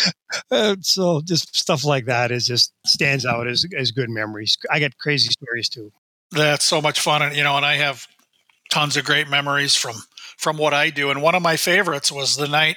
uh, 0.50 0.77
so 0.81 1.21
just 1.21 1.55
stuff 1.55 1.85
like 1.85 2.07
that 2.07 2.31
is 2.31 2.47
just 2.47 2.73
stands 2.87 3.27
out 3.27 3.47
as 3.47 3.67
as 3.77 3.91
good 3.91 4.09
memories. 4.09 4.57
I 4.71 4.81
got 4.81 4.97
crazy 4.97 5.29
stories 5.31 5.69
too. 5.69 5.93
That's 6.31 6.65
so 6.65 6.81
much 6.81 7.00
fun, 7.00 7.21
and 7.21 7.37
you 7.37 7.45
know, 7.45 7.57
and 7.57 7.67
I 7.67 7.75
have 7.75 8.07
tons 8.71 8.97
of 8.97 9.05
great 9.05 9.29
memories 9.29 9.77
from 9.77 9.97
from 10.39 10.57
what 10.57 10.73
I 10.73 10.89
do. 10.89 11.11
And 11.11 11.21
one 11.21 11.35
of 11.35 11.43
my 11.43 11.57
favorites 11.57 12.11
was 12.11 12.37
the 12.37 12.49
night 12.49 12.77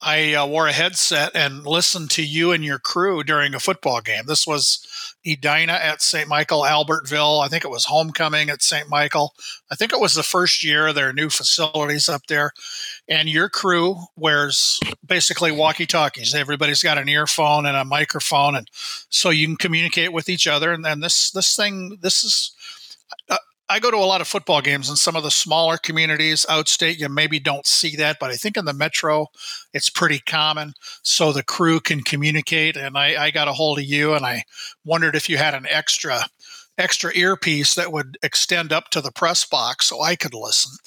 I 0.00 0.34
uh, 0.34 0.46
wore 0.46 0.68
a 0.68 0.72
headset 0.72 1.32
and 1.34 1.66
listened 1.66 2.10
to 2.12 2.24
you 2.24 2.52
and 2.52 2.64
your 2.64 2.78
crew 2.78 3.24
during 3.24 3.54
a 3.54 3.60
football 3.60 4.00
game. 4.00 4.24
This 4.26 4.46
was 4.46 4.86
Edina 5.26 5.72
at 5.72 6.00
St. 6.00 6.28
Michael, 6.28 6.62
Albertville. 6.62 7.44
I 7.44 7.48
think 7.48 7.64
it 7.64 7.70
was 7.70 7.86
homecoming 7.86 8.48
at 8.48 8.62
St. 8.62 8.88
Michael. 8.88 9.34
I 9.70 9.74
think 9.74 9.92
it 9.92 10.00
was 10.00 10.14
the 10.14 10.22
first 10.22 10.62
year 10.62 10.86
of 10.86 10.94
their 10.94 11.12
new 11.12 11.28
facilities 11.28 12.08
up 12.08 12.26
there. 12.28 12.52
And 13.08 13.28
your 13.28 13.48
crew 13.48 13.96
wears 14.16 14.78
basically 15.04 15.50
walkie 15.50 15.86
talkies. 15.86 16.34
Everybody's 16.34 16.82
got 16.82 16.98
an 16.98 17.08
earphone 17.08 17.66
and 17.66 17.76
a 17.76 17.84
microphone, 17.84 18.54
and 18.54 18.68
so 19.08 19.30
you 19.30 19.46
can 19.46 19.56
communicate 19.56 20.12
with 20.12 20.28
each 20.28 20.46
other. 20.46 20.72
And 20.72 20.84
then 20.84 21.00
this 21.00 21.30
this 21.32 21.56
thing 21.56 21.98
this 22.00 22.22
is 22.22 22.52
uh, 23.28 23.36
I 23.70 23.80
go 23.80 23.90
to 23.90 23.96
a 23.96 23.98
lot 23.98 24.22
of 24.22 24.28
football 24.28 24.62
games 24.62 24.88
in 24.88 24.96
some 24.96 25.14
of 25.14 25.22
the 25.22 25.30
smaller 25.30 25.76
communities 25.76 26.46
outstate. 26.48 26.98
You 26.98 27.08
maybe 27.08 27.38
don't 27.38 27.66
see 27.66 27.96
that, 27.96 28.16
but 28.18 28.30
I 28.30 28.36
think 28.36 28.56
in 28.56 28.64
the 28.64 28.72
metro, 28.72 29.26
it's 29.74 29.90
pretty 29.90 30.20
common. 30.20 30.72
So 31.02 31.32
the 31.32 31.42
crew 31.42 31.78
can 31.78 32.02
communicate. 32.02 32.76
And 32.76 32.96
I, 32.96 33.24
I 33.24 33.30
got 33.30 33.48
a 33.48 33.52
hold 33.52 33.78
of 33.78 33.84
you, 33.84 34.14
and 34.14 34.24
I 34.24 34.44
wondered 34.84 35.14
if 35.14 35.28
you 35.28 35.36
had 35.36 35.54
an 35.54 35.66
extra 35.68 36.26
extra 36.78 37.12
earpiece 37.14 37.74
that 37.74 37.92
would 37.92 38.16
extend 38.22 38.72
up 38.72 38.88
to 38.88 39.00
the 39.00 39.10
press 39.10 39.44
box 39.44 39.86
so 39.86 40.00
I 40.00 40.14
could 40.14 40.32
listen. 40.32 40.78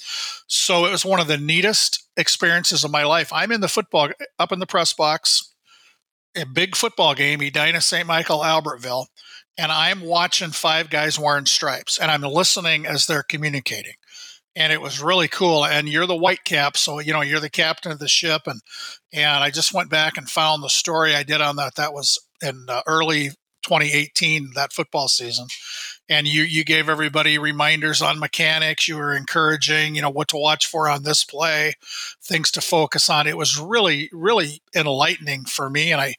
So 0.46 0.86
it 0.86 0.90
was 0.90 1.04
one 1.04 1.20
of 1.20 1.28
the 1.28 1.36
neatest 1.36 2.02
experiences 2.16 2.82
of 2.82 2.90
my 2.90 3.04
life. 3.04 3.30
I'm 3.30 3.52
in 3.52 3.60
the 3.60 3.68
football 3.68 4.08
up 4.38 4.52
in 4.52 4.58
the 4.58 4.66
press 4.66 4.94
box, 4.94 5.52
a 6.34 6.46
big 6.46 6.76
football 6.76 7.14
game, 7.14 7.42
Edina 7.42 7.82
St. 7.82 8.06
Michael 8.06 8.40
Albertville 8.40 9.06
and 9.58 9.70
I'm 9.70 10.00
watching 10.00 10.50
five 10.50 10.90
guys 10.90 11.18
wearing 11.18 11.46
stripes 11.46 11.98
and 11.98 12.10
I'm 12.10 12.22
listening 12.22 12.86
as 12.86 13.06
they're 13.06 13.22
communicating. 13.22 13.94
And 14.54 14.72
it 14.72 14.80
was 14.80 15.02
really 15.02 15.28
cool. 15.28 15.64
And 15.64 15.88
you're 15.88 16.06
the 16.06 16.14
white 16.14 16.44
cap, 16.44 16.76
so 16.76 16.98
you 16.98 17.12
know 17.12 17.22
you're 17.22 17.40
the 17.40 17.48
captain 17.48 17.90
of 17.90 17.98
the 17.98 18.08
ship. 18.08 18.42
And 18.46 18.60
and 19.12 19.42
I 19.42 19.50
just 19.50 19.72
went 19.72 19.88
back 19.88 20.18
and 20.18 20.28
found 20.28 20.62
the 20.62 20.68
story 20.68 21.14
I 21.14 21.22
did 21.22 21.40
on 21.40 21.56
that. 21.56 21.76
That 21.76 21.94
was 21.94 22.18
in 22.42 22.66
uh, 22.68 22.82
early 22.86 23.30
2018, 23.62 24.50
that 24.54 24.72
football 24.72 25.08
season. 25.08 25.46
And 26.08 26.26
you 26.26 26.42
you 26.42 26.64
gave 26.64 26.90
everybody 26.90 27.38
reminders 27.38 28.02
on 28.02 28.18
mechanics. 28.18 28.88
You 28.88 28.96
were 28.96 29.16
encouraging, 29.16 29.94
you 29.94 30.02
know, 30.02 30.10
what 30.10 30.28
to 30.28 30.36
watch 30.36 30.66
for 30.66 30.88
on 30.88 31.04
this 31.04 31.24
play, 31.24 31.74
things 32.22 32.50
to 32.52 32.60
focus 32.60 33.08
on. 33.08 33.26
It 33.26 33.38
was 33.38 33.58
really 33.58 34.10
really 34.12 34.60
enlightening 34.74 35.44
for 35.44 35.70
me. 35.70 35.92
And 35.92 36.00
I 36.00 36.16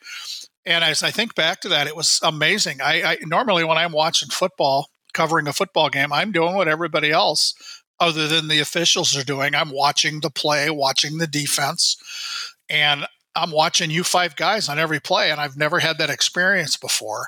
and 0.66 0.84
as 0.84 1.04
I 1.04 1.12
think 1.12 1.36
back 1.36 1.62
to 1.62 1.70
that, 1.70 1.88
it 1.88 1.96
was 1.96 2.20
amazing. 2.24 2.82
I, 2.82 3.04
I 3.04 3.18
normally 3.24 3.64
when 3.64 3.78
I'm 3.78 3.92
watching 3.92 4.30
football, 4.30 4.90
covering 5.14 5.48
a 5.48 5.54
football 5.54 5.90
game, 5.90 6.12
I'm 6.12 6.32
doing 6.32 6.56
what 6.56 6.68
everybody 6.68 7.12
else 7.12 7.54
other 8.00 8.28
than 8.28 8.48
the 8.48 8.60
officials 8.60 9.16
are 9.16 9.24
doing. 9.24 9.56
I'm 9.56 9.70
watching 9.70 10.22
the 10.22 10.30
play, 10.30 10.70
watching 10.70 11.18
the 11.18 11.28
defense, 11.28 11.98
and 12.70 13.06
I'm 13.36 13.52
watching 13.52 13.92
you 13.92 14.04
five 14.04 14.36
guys 14.36 14.70
on 14.70 14.80
every 14.80 15.00
play, 15.00 15.32
and 15.32 15.40
I've 15.40 15.58
never 15.58 15.80
had 15.80 15.98
that 15.98 16.10
experience 16.10 16.78
before 16.78 17.28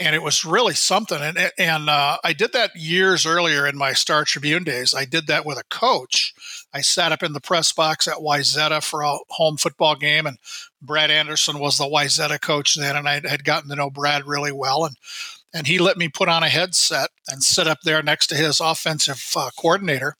and 0.00 0.16
it 0.16 0.22
was 0.22 0.44
really 0.44 0.74
something. 0.74 1.20
And 1.20 1.52
and 1.58 1.88
uh, 1.88 2.18
I 2.24 2.32
did 2.32 2.52
that 2.52 2.70
years 2.74 3.26
earlier 3.26 3.66
in 3.66 3.76
my 3.76 3.92
Star 3.92 4.24
Tribune 4.24 4.64
days. 4.64 4.94
I 4.94 5.04
did 5.04 5.26
that 5.28 5.46
with 5.46 5.58
a 5.58 5.64
coach. 5.70 6.34
I 6.74 6.80
sat 6.80 7.12
up 7.12 7.22
in 7.22 7.32
the 7.32 7.40
press 7.40 7.72
box 7.72 8.08
at 8.08 8.16
Wayzata 8.16 8.82
for 8.82 9.02
a 9.02 9.16
home 9.30 9.56
football 9.56 9.94
game, 9.94 10.26
and 10.26 10.38
Brad 10.82 11.10
Anderson 11.10 11.60
was 11.60 11.78
the 11.78 11.84
Wayzata 11.84 12.40
coach 12.40 12.74
then, 12.74 12.96
and 12.96 13.08
I 13.08 13.20
had 13.26 13.44
gotten 13.44 13.70
to 13.70 13.76
know 13.76 13.90
Brad 13.90 14.26
really 14.26 14.52
well, 14.52 14.84
and 14.84 14.96
and 15.54 15.68
he 15.68 15.78
let 15.78 15.96
me 15.96 16.08
put 16.08 16.28
on 16.28 16.42
a 16.42 16.48
headset 16.48 17.10
and 17.28 17.44
sit 17.44 17.68
up 17.68 17.82
there 17.84 18.02
next 18.02 18.26
to 18.26 18.34
his 18.34 18.58
offensive 18.58 19.24
uh, 19.36 19.50
coordinator 19.56 20.16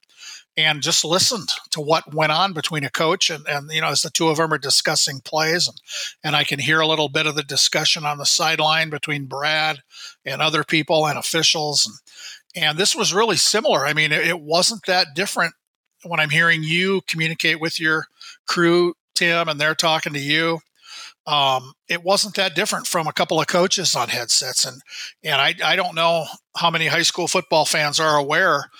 and 0.56 0.80
just 0.80 1.04
listened 1.04 1.48
to 1.70 1.80
what 1.80 2.14
went 2.14 2.30
on 2.30 2.52
between 2.52 2.84
a 2.84 2.90
coach 2.90 3.30
and, 3.30 3.44
and 3.48 3.68
you 3.72 3.80
know 3.80 3.88
as 3.88 4.02
the 4.02 4.10
two 4.10 4.28
of 4.28 4.36
them 4.36 4.52
are 4.52 4.58
discussing 4.58 5.18
plays 5.20 5.66
and 5.66 5.76
and 6.22 6.36
I 6.36 6.44
can 6.44 6.60
hear 6.60 6.78
a 6.78 6.86
little 6.86 7.08
bit 7.08 7.26
of 7.26 7.34
the 7.34 7.42
discussion 7.42 8.04
on 8.04 8.18
the 8.18 8.26
sideline 8.26 8.90
between 8.90 9.26
Brad 9.26 9.82
and 10.24 10.40
other 10.40 10.62
people 10.62 11.06
and 11.06 11.18
officials 11.18 11.84
and 11.84 11.96
and 12.56 12.78
this 12.78 12.94
was 12.94 13.12
really 13.12 13.36
similar. 13.36 13.84
I 13.84 13.94
mean, 13.94 14.12
it, 14.12 14.26
it 14.28 14.40
wasn't 14.40 14.86
that 14.86 15.08
different 15.14 15.54
when 16.04 16.20
I'm 16.20 16.30
hearing 16.30 16.62
you 16.62 17.02
communicate 17.06 17.60
with 17.60 17.80
your 17.80 18.06
crew, 18.46 18.94
Tim, 19.14 19.48
and 19.48 19.60
they're 19.60 19.74
talking 19.74 20.12
to 20.12 20.20
you. 20.20 20.60
Um, 21.26 21.72
it 21.88 22.04
wasn't 22.04 22.34
that 22.34 22.54
different 22.54 22.86
from 22.86 23.06
a 23.06 23.12
couple 23.12 23.40
of 23.40 23.46
coaches 23.46 23.96
on 23.96 24.08
headsets, 24.08 24.64
and 24.66 24.82
and 25.22 25.40
I 25.40 25.54
I 25.64 25.76
don't 25.76 25.94
know 25.94 26.26
how 26.56 26.70
many 26.70 26.86
high 26.86 27.02
school 27.02 27.28
football 27.28 27.64
fans 27.64 27.98
are 27.98 28.18
aware 28.18 28.70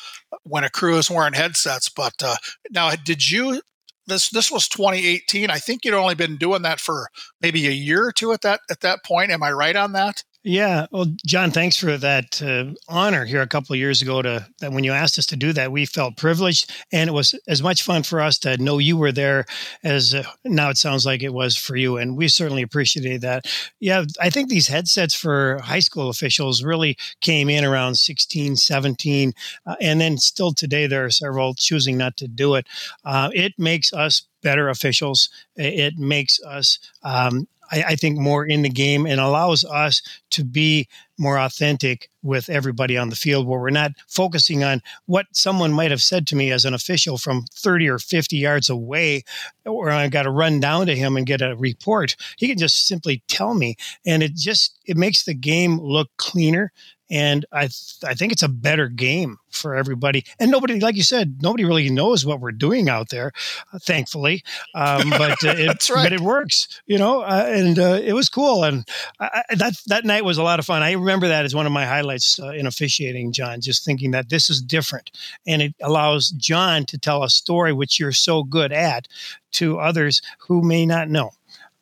when 0.43 0.65
a 0.65 0.71
crew 0.71 0.99
is 0.99 1.11
wearing 1.11 1.33
headsets. 1.33 1.89
But 1.89 2.15
uh, 2.23 2.37
now, 2.71 2.91
did 3.03 3.31
you? 3.31 3.63
This 4.07 4.29
this 4.29 4.51
was 4.51 4.69
2018. 4.69 5.49
I 5.49 5.59
think 5.59 5.85
you'd 5.85 5.95
only 5.95 6.15
been 6.15 6.37
doing 6.37 6.61
that 6.63 6.81
for 6.81 7.09
maybe 7.41 7.67
a 7.67 7.71
year 7.71 8.05
or 8.05 8.13
two 8.13 8.33
at 8.33 8.43
that 8.43 8.61
at 8.71 8.81
that 8.81 9.03
point. 9.03 9.31
Am 9.31 9.43
I 9.43 9.51
right 9.51 9.77
on 9.77 9.93
that? 9.93 10.23
Yeah, 10.47 10.85
well, 10.91 11.07
John, 11.25 11.51
thanks 11.53 11.75
for 11.79 11.97
that 11.97 12.43
uh, 12.43 12.75
honor 12.87 13.25
here 13.25 13.41
a 13.41 13.47
couple 13.47 13.73
of 13.73 13.79
years 13.79 14.03
ago. 14.03 14.21
To 14.21 14.47
that 14.61 14.73
when 14.73 14.85
you 14.85 14.93
asked 14.93 15.19
us 15.19 15.25
to 15.27 15.37
do 15.37 15.55
that, 15.55 15.73
we 15.73 15.87
felt 15.87 16.19
privileged, 16.19 16.71
and 16.93 17.09
it 17.09 17.15
was 17.15 17.35
as 17.49 17.63
much 17.63 17.83
fun 17.83 18.03
for 18.03 18.21
us 18.21 18.37
to 18.41 18.59
know 18.59 18.77
you 18.77 18.99
were 18.99 19.11
there 19.11 19.47
as 19.85 20.13
uh, 20.13 20.23
now 20.45 20.69
it 20.69 20.77
sounds 20.77 21.07
like 21.07 21.23
it 21.23 21.33
was 21.33 21.57
for 21.57 21.77
you, 21.77 21.97
and 21.97 22.15
we 22.15 22.29
certainly 22.29 22.61
appreciated 22.61 23.23
that. 23.23 23.47
Yeah, 23.81 24.05
I 24.21 24.29
think 24.29 24.51
these 24.51 24.69
headsets 24.69 25.15
for 25.15 25.61
high 25.65 25.79
school 25.79 26.11
officials 26.11 26.63
really 26.63 26.99
came 27.23 27.49
in 27.49 27.65
around 27.65 27.95
16, 27.95 28.57
17, 28.57 29.33
uh, 29.65 29.77
and 29.81 29.99
then 29.99 30.19
still 30.19 30.53
today 30.53 30.87
there 30.87 31.07
are 31.07 31.11
several 31.11 31.55
choosing 31.55 31.97
not 31.97 32.19
to 32.19 32.29
do 32.29 32.55
it. 32.57 32.67
Uh, 33.03 33.31
it 33.33 33.55
makes 33.59 33.95
us 33.95 34.25
better 34.43 34.69
officials. 34.69 35.31
It 35.57 35.97
makes 35.99 36.39
us 36.43 36.79
um, 37.03 37.49
I, 37.71 37.83
I, 37.83 37.97
think 37.97 38.19
more 38.19 38.45
in 38.45 38.63
the 38.63 38.69
game 38.69 39.07
and 39.07 39.21
allows 39.21 39.65
us 39.65 40.03
to 40.31 40.45
be 40.45 40.89
more 41.19 41.39
authentic 41.39 42.11
with 42.23 42.49
everybody 42.49 42.97
on 42.97 43.11
the 43.11 43.17
field 43.17 43.47
where 43.47 43.61
we're 43.61 43.71
not 43.71 43.93
focusing 44.09 44.65
on 44.65 44.83
what 45.07 45.27
someone 45.33 45.73
might 45.73 45.91
have 45.91 46.03
said 46.03 46.27
to 46.27 46.37
me 46.37 46.51
as 46.51 46.65
an 46.65 46.75
official 46.75 47.19
from 47.19 47.45
30 47.55 47.89
or 47.89 47.99
50 47.99 48.37
yards 48.37 48.69
away 48.69 49.23
or 49.65 49.91
I 49.91 50.09
got 50.09 50.23
to 50.23 50.31
run 50.31 50.61
down 50.61 50.87
to 50.87 50.97
him 50.97 51.17
and 51.17 51.27
get 51.27 51.43
a 51.43 51.55
report. 51.57 52.17
He 52.39 52.49
can 52.49 52.59
just 52.59 52.87
simply 52.87 53.23
tell 53.29 53.55
me 53.55 53.77
and 54.05 54.23
it 54.23 54.35
just 54.35 54.79
it 54.87 54.97
makes 54.97 55.25
the 55.25 55.35
game 55.35 55.79
look 55.79 56.11
cleaner 56.17 56.73
and 57.11 57.45
I 57.53 57.63
th- 57.63 57.99
I 58.05 58.15
think 58.15 58.33
it's 58.33 58.43
a 58.43 58.49
better 58.49 58.89
game 58.89 59.37
for 59.51 59.75
everybody. 59.75 60.25
And 60.39 60.51
nobody, 60.51 60.81
like 60.81 60.97
you 60.97 61.03
said, 61.03 61.43
nobody 61.43 61.65
really 61.65 61.89
knows 61.91 62.25
what 62.25 62.41
we're 62.41 62.53
doing 62.53 62.89
out 62.89 63.11
there, 63.11 63.33
uh, 63.73 63.79
thankfully. 63.79 64.43
Um, 64.75 65.11
but 65.19 65.45
uh, 65.45 65.55
it, 65.57 65.91
right. 65.91 66.05
but 66.05 66.13
it 66.13 66.21
works, 66.21 66.81
you 66.87 66.99
know. 66.99 67.21
Uh, 67.21 67.47
and 67.49 67.79
uh, 67.79 68.01
it 68.03 68.15
was 68.15 68.29
cool, 68.29 68.65
and 68.65 68.87
I, 69.21 69.43
that 69.57 69.75
that 69.87 70.05
night 70.05 70.25
was 70.25 70.39
a 70.39 70.43
lot 70.43 70.59
of 70.59 70.67
fun. 70.67 70.83
I 70.83 70.95
remember 71.05 71.29
that 71.29 71.45
as 71.45 71.55
one 71.55 71.67
of 71.67 71.73
my 71.73 71.85
highlights 71.85 72.39
uh, 72.41 72.49
in 72.49 72.67
officiating, 72.67 73.33
John. 73.33 73.61
Just 73.61 73.85
thinking 73.85 74.11
that 74.13 74.29
this 74.29 74.51
is 74.51 74.61
different, 74.61 75.11
and 75.47 75.63
it 75.63 75.75
allows 75.83 76.31
John 76.31 76.85
to 76.87 76.99
tell 76.99 77.23
a 77.23 77.31
story 77.31 77.73
which 77.73 78.01
you're 78.01 78.13
so 78.13 78.43
good 78.43 78.73
at 78.73 79.09
to 79.53 79.79
others 79.79 80.21
who 80.39 80.63
may 80.63 80.85
not 80.85 81.09
know 81.09 81.31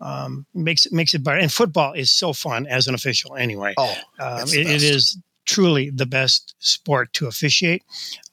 um, 0.02 0.46
makes 0.54 0.84
it 0.84 0.92
makes 0.92 1.14
it 1.14 1.22
better. 1.24 1.38
And 1.38 1.52
football 1.52 1.92
is 1.92 2.10
so 2.10 2.32
fun 2.32 2.66
as 2.66 2.86
an 2.88 2.94
official, 2.94 3.36
anyway. 3.36 3.74
Oh, 3.78 3.96
um, 4.18 4.48
it, 4.48 4.66
it 4.66 4.82
is 4.82 5.16
truly 5.44 5.90
the 5.90 6.06
best 6.06 6.54
sport 6.58 7.12
to 7.14 7.26
officiate. 7.26 7.82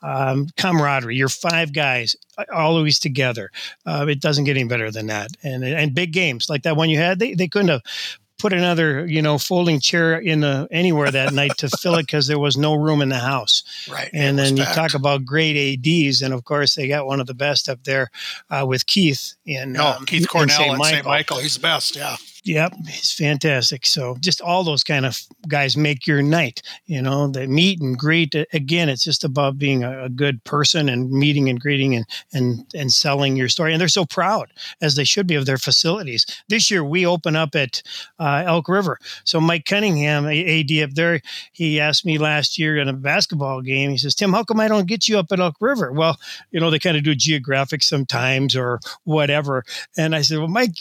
Um, 0.02 0.48
camaraderie, 0.58 1.16
you're 1.16 1.30
five 1.30 1.74
guys 1.74 2.16
always 2.54 3.00
together. 3.00 3.50
Uh, 3.86 4.06
it 4.10 4.22
doesn't 4.22 4.44
get 4.44 4.58
any 4.58 4.68
better 4.68 4.92
than 4.92 5.08
that. 5.08 5.32
And 5.44 5.64
and 5.64 5.94
big 5.94 6.12
games 6.12 6.50
like 6.50 6.64
that 6.64 6.76
one 6.76 6.90
you 6.90 6.98
had, 6.98 7.20
they, 7.20 7.34
they 7.34 7.48
couldn't 7.48 7.70
have 7.70 7.82
put 8.40 8.54
another 8.54 9.06
you 9.06 9.22
know 9.22 9.38
folding 9.38 9.80
chair 9.80 10.18
in 10.18 10.40
the, 10.40 10.68
anywhere 10.72 11.12
that 11.12 11.34
night 11.34 11.58
to 11.58 11.70
fill 11.70 11.96
it 11.96 12.04
because 12.04 12.28
there 12.28 12.40
was 12.40 12.58
no 12.58 12.74
room 12.74 13.02
in 13.02 13.10
the 13.10 13.20
house. 13.20 13.64
Right 13.92 14.10
and 14.14 14.40
then 14.40 14.58
you 14.58 14.64
talk 14.66 14.94
about 14.94 15.26
great 15.26 15.56
ads 15.58 16.22
and 16.22 16.34
of 16.34 16.44
course 16.44 16.76
they 16.76 16.88
got 16.88 17.06
one 17.06 17.20
of 17.20 17.28
the 17.28 17.34
best 17.34 17.70
up 17.70 17.84
there 17.84 18.10
uh, 18.50 18.66
with 18.68 18.86
keith 18.86 19.36
in 19.46 19.78
oh, 19.78 19.98
um, 19.98 20.06
keith 20.06 20.28
cornell 20.28 20.74
in 20.74 20.84
st 20.84 21.06
michael 21.06 21.38
he's 21.38 21.56
the 21.56 21.60
best 21.60 21.96
yeah 21.96 22.18
Yep, 22.46 22.74
he's 22.88 23.12
fantastic. 23.12 23.86
So 23.86 24.16
just 24.22 24.40
all 24.40 24.64
those 24.64 24.84
kind 24.84 25.06
of 25.06 25.22
guys 25.50 25.76
make 25.76 26.08
your 26.08 26.22
night. 26.22 26.62
You 26.86 27.02
know, 27.02 27.28
they 27.28 27.48
meet 27.48 27.82
and 27.82 27.98
greet. 27.98 28.34
Again, 28.54 28.88
it's 28.88 29.04
just 29.04 29.26
about 29.26 29.58
being 29.58 29.84
a, 29.84 30.06
a, 30.06 30.10
good 30.10 30.44
person 30.46 30.88
and 30.88 31.12
meeting 31.12 31.50
and 31.50 31.60
greeting 31.60 31.96
and 31.96 32.06
and 32.34 32.66
and 32.74 32.92
selling 32.92 33.36
your 33.36 33.50
story. 33.50 33.74
And 33.74 33.82
they're 33.82 33.90
so 33.90 34.06
proud, 34.06 34.54
as 34.82 34.96
they 34.96 35.04
should 35.04 35.28
be, 35.28 35.36
of 35.36 35.46
their 35.46 35.58
facilities. 35.58 36.26
This 36.48 36.72
year 36.72 36.84
we 36.84 37.06
open 37.06 37.36
up 37.36 37.56
at 37.56 37.82
uh, 38.20 38.44
Elk 38.46 38.70
River. 38.70 39.00
So 39.26 39.42
Mike 39.42 39.66
Cunningham, 39.66 40.26
AD 40.26 40.72
up 40.82 40.92
there, 40.96 41.22
he 41.52 41.80
asked 41.80 42.06
me 42.06 42.18
last 42.18 42.58
year 42.58 42.78
in 42.78 42.88
a 42.88 42.94
basketball 42.94 43.62
game. 43.62 43.92
He 43.92 43.98
says, 43.98 44.16
"Tim, 44.16 44.32
how 44.32 44.44
come 44.44 44.62
I 44.62 44.70
don't 44.70 44.88
get 44.88 45.10
you 45.10 45.20
up 45.20 45.32
at 45.32 45.42
Elk 45.42 45.58
River?" 45.60 45.92
Well, 45.92 46.18
you 46.52 46.62
know, 46.62 46.70
they 46.70 46.80
kind 46.80 46.96
of 46.96 47.04
do 47.04 47.16
geographic 47.16 47.84
sometimes 47.84 48.56
or 48.56 48.80
whatever. 49.04 49.66
And 49.98 50.16
I 50.16 50.22
said, 50.22 50.38
"Well, 50.38 50.48
Mike, 50.48 50.76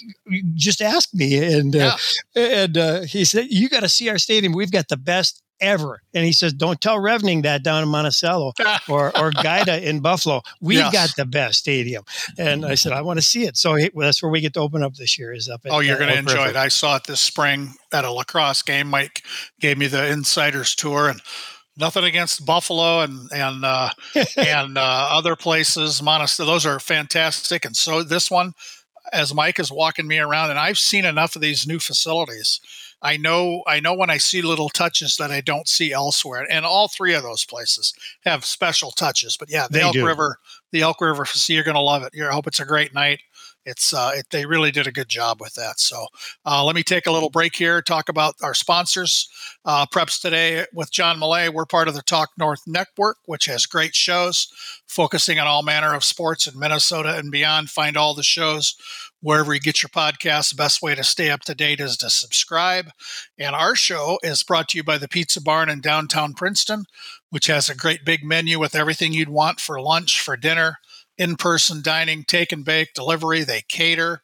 just 0.54 0.80
ask 0.80 1.12
me." 1.12 1.47
And 1.48 1.76
uh, 1.76 1.96
and 2.34 2.76
uh, 2.76 3.00
he 3.02 3.24
said, 3.24 3.46
"You 3.50 3.68
got 3.68 3.80
to 3.80 3.88
see 3.88 4.08
our 4.08 4.18
stadium. 4.18 4.52
We've 4.52 4.72
got 4.72 4.88
the 4.88 4.96
best 4.96 5.42
ever." 5.60 6.02
And 6.14 6.24
he 6.24 6.32
says, 6.32 6.52
"Don't 6.52 6.80
tell 6.80 6.98
Revening 6.98 7.42
that 7.42 7.62
down 7.62 7.82
in 7.82 7.88
Monticello 7.88 8.52
or 8.88 9.16
or 9.18 9.30
Guida 9.30 9.86
in 9.88 10.00
Buffalo. 10.00 10.42
We've 10.60 10.78
yes. 10.78 10.92
got 10.92 11.16
the 11.16 11.26
best 11.26 11.58
stadium." 11.60 12.04
And 12.38 12.64
I 12.64 12.74
said, 12.74 12.92
"I 12.92 13.02
want 13.02 13.18
to 13.18 13.24
see 13.24 13.44
it." 13.44 13.56
So 13.56 13.74
he, 13.74 13.90
well, 13.92 14.06
that's 14.06 14.22
where 14.22 14.30
we 14.30 14.40
get 14.40 14.54
to 14.54 14.60
open 14.60 14.82
up 14.82 14.94
this 14.94 15.18
year. 15.18 15.32
Is 15.32 15.48
up. 15.48 15.62
At, 15.64 15.72
oh, 15.72 15.80
you're 15.80 15.98
going 15.98 16.12
to 16.12 16.18
enjoy 16.18 16.34
River. 16.34 16.50
it. 16.50 16.56
I 16.56 16.68
saw 16.68 16.96
it 16.96 17.04
this 17.04 17.20
spring 17.20 17.74
at 17.92 18.04
a 18.04 18.10
lacrosse 18.10 18.62
game. 18.62 18.88
Mike 18.88 19.22
gave 19.60 19.78
me 19.78 19.86
the 19.86 20.06
insiders 20.08 20.74
tour 20.74 21.08
and 21.08 21.20
nothing 21.78 22.04
against 22.04 22.44
Buffalo 22.44 23.00
and 23.00 23.30
and 23.32 23.64
uh, 23.64 23.90
and 24.36 24.76
uh, 24.76 25.08
other 25.12 25.36
places. 25.36 26.02
Monticello, 26.02 26.50
those 26.52 26.66
are 26.66 26.80
fantastic. 26.80 27.64
And 27.64 27.76
so 27.76 28.02
this 28.02 28.30
one, 28.30 28.52
as 29.12 29.34
Mike 29.34 29.58
is 29.58 29.70
walking 29.70 30.06
me 30.06 30.18
around, 30.18 30.50
and 30.50 30.58
I've 30.58 30.78
seen 30.78 31.04
enough 31.04 31.36
of 31.36 31.42
these 31.42 31.66
new 31.66 31.78
facilities. 31.78 32.60
I 33.00 33.16
know 33.16 33.62
I 33.66 33.80
know 33.80 33.94
when 33.94 34.10
I 34.10 34.18
see 34.18 34.42
little 34.42 34.68
touches 34.68 35.16
that 35.16 35.30
I 35.30 35.40
don't 35.40 35.68
see 35.68 35.92
elsewhere, 35.92 36.46
and 36.50 36.64
all 36.64 36.88
three 36.88 37.14
of 37.14 37.22
those 37.22 37.44
places 37.44 37.94
have 38.24 38.44
special 38.44 38.90
touches. 38.90 39.36
But 39.36 39.50
yeah, 39.50 39.66
the 39.68 39.78
they 39.78 39.84
Elk 39.84 39.92
do. 39.92 40.04
River, 40.06 40.38
the 40.72 40.82
Elk 40.82 41.00
River, 41.00 41.24
see, 41.24 41.54
you're 41.54 41.64
going 41.64 41.74
to 41.74 41.80
love 41.80 42.02
it. 42.02 42.12
I 42.20 42.32
hope 42.32 42.46
it's 42.46 42.60
a 42.60 42.64
great 42.64 42.94
night 42.94 43.20
it's 43.68 43.92
uh, 43.92 44.12
it, 44.14 44.26
they 44.30 44.46
really 44.46 44.70
did 44.70 44.86
a 44.86 44.92
good 44.92 45.10
job 45.10 45.42
with 45.42 45.54
that. 45.54 45.78
So 45.78 46.06
uh, 46.46 46.64
let 46.64 46.74
me 46.74 46.82
take 46.82 47.06
a 47.06 47.10
little 47.10 47.28
break 47.28 47.54
here, 47.54 47.82
talk 47.82 48.08
about 48.08 48.34
our 48.42 48.54
sponsors. 48.54 49.28
Uh, 49.64 49.84
Preps 49.84 50.20
today 50.20 50.64
with 50.72 50.90
John 50.90 51.20
Millea. 51.20 51.52
We're 51.52 51.66
part 51.66 51.86
of 51.86 51.94
the 51.94 52.00
Talk 52.00 52.30
North 52.38 52.62
Network, 52.66 53.18
which 53.26 53.44
has 53.44 53.66
great 53.66 53.94
shows 53.94 54.48
focusing 54.86 55.38
on 55.38 55.46
all 55.46 55.62
manner 55.62 55.94
of 55.94 56.02
sports 56.02 56.46
in 56.46 56.58
Minnesota 56.58 57.18
and 57.18 57.30
beyond. 57.30 57.68
Find 57.68 57.96
all 57.96 58.14
the 58.14 58.22
shows 58.22 58.74
wherever 59.20 59.52
you 59.52 59.60
get 59.60 59.82
your 59.82 59.90
podcasts. 59.90 60.50
The 60.50 60.56
best 60.56 60.80
way 60.80 60.94
to 60.94 61.04
stay 61.04 61.30
up 61.30 61.40
to 61.42 61.54
date 61.54 61.80
is 61.80 61.98
to 61.98 62.08
subscribe. 62.08 62.90
And 63.38 63.54
our 63.54 63.74
show 63.74 64.18
is 64.22 64.42
brought 64.42 64.68
to 64.68 64.78
you 64.78 64.84
by 64.84 64.96
the 64.96 65.08
Pizza 65.08 65.42
Barn 65.42 65.68
in 65.68 65.82
downtown 65.82 66.32
Princeton, 66.32 66.84
which 67.30 67.46
has 67.46 67.68
a 67.68 67.74
great 67.74 68.04
big 68.04 68.24
menu 68.24 68.58
with 68.58 68.74
everything 68.74 69.12
you'd 69.12 69.28
want 69.28 69.60
for 69.60 69.80
lunch, 69.80 70.20
for 70.20 70.36
dinner 70.36 70.78
in 71.18 71.36
person 71.36 71.82
dining, 71.82 72.22
take 72.22 72.52
and 72.52 72.64
bake, 72.64 72.94
delivery. 72.94 73.42
They 73.42 73.62
cater. 73.68 74.22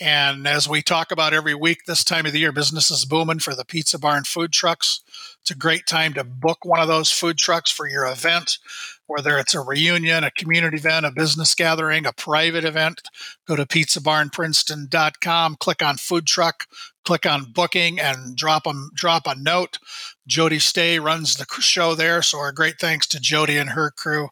And 0.00 0.48
as 0.48 0.68
we 0.68 0.82
talk 0.82 1.12
about 1.12 1.32
every 1.32 1.54
week, 1.54 1.84
this 1.86 2.02
time 2.02 2.26
of 2.26 2.32
the 2.32 2.40
year, 2.40 2.50
business 2.50 2.90
is 2.90 3.04
booming 3.04 3.38
for 3.38 3.54
the 3.54 3.64
Pizza 3.64 3.96
Barn 3.96 4.24
food 4.24 4.52
trucks. 4.52 5.00
It's 5.40 5.52
a 5.52 5.56
great 5.56 5.86
time 5.86 6.12
to 6.14 6.24
book 6.24 6.64
one 6.64 6.80
of 6.80 6.88
those 6.88 7.10
food 7.10 7.38
trucks 7.38 7.70
for 7.70 7.86
your 7.86 8.04
event, 8.04 8.58
whether 9.06 9.38
it's 9.38 9.54
a 9.54 9.60
reunion, 9.60 10.24
a 10.24 10.32
community 10.32 10.78
event, 10.78 11.06
a 11.06 11.12
business 11.12 11.54
gathering, 11.54 12.06
a 12.06 12.12
private 12.12 12.64
event. 12.64 13.02
Go 13.46 13.54
to 13.54 13.64
pizzabarnprinceton.com, 13.64 15.56
click 15.60 15.82
on 15.82 15.96
food 15.96 16.26
truck, 16.26 16.66
click 17.04 17.26
on 17.26 17.52
booking, 17.52 18.00
and 18.00 18.36
drop 18.36 18.64
them 18.64 18.90
drop 18.94 19.26
a 19.26 19.34
note. 19.34 19.78
Jody 20.26 20.58
Stay 20.58 20.98
runs 20.98 21.36
the 21.36 21.46
show 21.60 21.94
there, 21.94 22.22
so 22.22 22.38
our 22.38 22.52
great 22.52 22.76
thanks 22.80 23.06
to 23.08 23.20
Jody 23.20 23.56
and 23.56 23.70
her 23.70 23.90
crew 23.90 24.28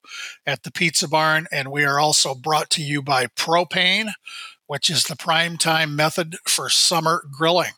at 0.46 0.62
the 0.62 0.72
Pizza 0.72 1.06
Barn. 1.06 1.46
And 1.52 1.70
we 1.70 1.84
are 1.84 2.00
also 2.00 2.34
brought 2.34 2.70
to 2.70 2.82
you 2.82 3.02
by 3.02 3.26
Propane 3.26 4.12
which 4.72 4.88
is 4.88 5.04
the 5.04 5.16
prime 5.16 5.58
time 5.58 5.94
method 5.94 6.36
for 6.46 6.70
summer 6.70 7.26
grilling. 7.30 7.72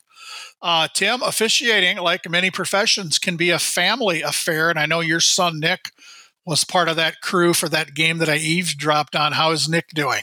Uh, 0.62 0.86
Tim, 0.94 1.22
officiating, 1.22 1.96
like 1.96 2.30
many 2.30 2.52
professions, 2.52 3.18
can 3.18 3.36
be 3.36 3.50
a 3.50 3.58
family 3.58 4.22
affair. 4.22 4.70
And 4.70 4.78
I 4.78 4.86
know 4.86 5.00
your 5.00 5.18
son, 5.18 5.58
Nick, 5.58 5.90
was 6.46 6.62
part 6.62 6.88
of 6.88 6.94
that 6.94 7.20
crew 7.20 7.52
for 7.52 7.68
that 7.68 7.94
game 7.94 8.18
that 8.18 8.28
I 8.28 8.36
eavesdropped 8.36 9.16
on. 9.16 9.32
How 9.32 9.50
is 9.50 9.68
Nick 9.68 9.88
doing? 9.88 10.22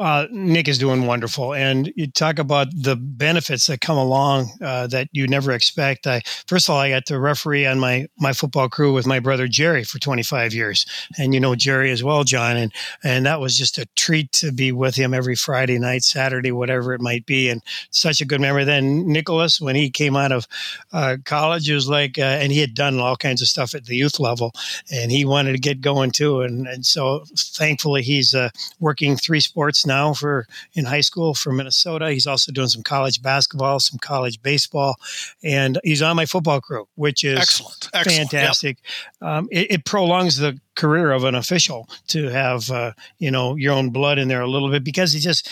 Uh, 0.00 0.26
Nick 0.32 0.66
is 0.66 0.78
doing 0.78 1.06
wonderful, 1.06 1.54
and 1.54 1.92
you 1.94 2.08
talk 2.08 2.40
about 2.40 2.66
the 2.74 2.96
benefits 2.96 3.68
that 3.68 3.80
come 3.80 3.96
along 3.96 4.50
uh, 4.60 4.88
that 4.88 5.06
you 5.12 5.28
never 5.28 5.52
expect. 5.52 6.04
I 6.08 6.20
first 6.48 6.68
of 6.68 6.74
all, 6.74 6.80
I 6.80 6.90
got 6.90 7.06
to 7.06 7.18
referee 7.20 7.64
on 7.64 7.78
my 7.78 8.08
my 8.18 8.32
football 8.32 8.68
crew 8.68 8.92
with 8.92 9.06
my 9.06 9.20
brother 9.20 9.46
Jerry 9.46 9.84
for 9.84 10.00
25 10.00 10.52
years, 10.52 10.84
and 11.16 11.32
you 11.32 11.38
know 11.38 11.54
Jerry 11.54 11.92
as 11.92 12.02
well, 12.02 12.24
John, 12.24 12.56
and 12.56 12.72
and 13.04 13.24
that 13.26 13.38
was 13.38 13.56
just 13.56 13.78
a 13.78 13.86
treat 13.94 14.32
to 14.32 14.50
be 14.50 14.72
with 14.72 14.96
him 14.96 15.14
every 15.14 15.36
Friday 15.36 15.78
night, 15.78 16.02
Saturday, 16.02 16.50
whatever 16.50 16.92
it 16.92 17.00
might 17.00 17.24
be, 17.24 17.48
and 17.48 17.62
such 17.90 18.20
a 18.20 18.24
good 18.26 18.40
memory. 18.40 18.64
Then 18.64 19.06
Nicholas, 19.06 19.60
when 19.60 19.76
he 19.76 19.90
came 19.90 20.16
out 20.16 20.32
of 20.32 20.48
uh, 20.92 21.18
college, 21.24 21.70
was 21.70 21.88
like, 21.88 22.18
uh, 22.18 22.22
and 22.22 22.50
he 22.50 22.58
had 22.58 22.74
done 22.74 22.98
all 22.98 23.16
kinds 23.16 23.40
of 23.42 23.46
stuff 23.46 23.76
at 23.76 23.84
the 23.84 23.94
youth 23.94 24.18
level, 24.18 24.54
and 24.92 25.12
he 25.12 25.24
wanted 25.24 25.52
to 25.52 25.58
get 25.58 25.80
going 25.80 26.10
too, 26.10 26.40
and 26.40 26.66
and 26.66 26.84
so 26.84 27.24
thankfully 27.36 28.02
he's 28.02 28.34
uh, 28.34 28.50
working 28.80 29.16
three 29.16 29.38
sports 29.38 29.83
now 29.86 30.12
for 30.12 30.46
in 30.74 30.84
high 30.84 31.00
school 31.00 31.34
for 31.34 31.52
Minnesota. 31.52 32.10
He's 32.10 32.26
also 32.26 32.52
doing 32.52 32.68
some 32.68 32.82
college 32.82 33.22
basketball, 33.22 33.80
some 33.80 33.98
college 33.98 34.42
baseball, 34.42 34.96
and 35.42 35.78
he's 35.84 36.02
on 36.02 36.16
my 36.16 36.26
football 36.26 36.60
crew, 36.60 36.88
which 36.94 37.24
is 37.24 37.38
excellent, 37.38 37.90
excellent. 37.92 38.30
fantastic. 38.30 38.78
Yep. 39.20 39.30
Um, 39.30 39.48
it, 39.50 39.70
it, 39.70 39.84
prolongs 39.84 40.38
the 40.38 40.58
career 40.76 41.12
of 41.12 41.24
an 41.24 41.34
official 41.34 41.88
to 42.08 42.28
have 42.28 42.70
uh, 42.70 42.92
you 43.18 43.30
know 43.30 43.56
your 43.56 43.74
own 43.74 43.90
blood 43.90 44.18
in 44.18 44.28
there 44.28 44.40
a 44.40 44.48
little 44.48 44.70
bit 44.70 44.84
because 44.84 45.12
he 45.12 45.20
just 45.20 45.48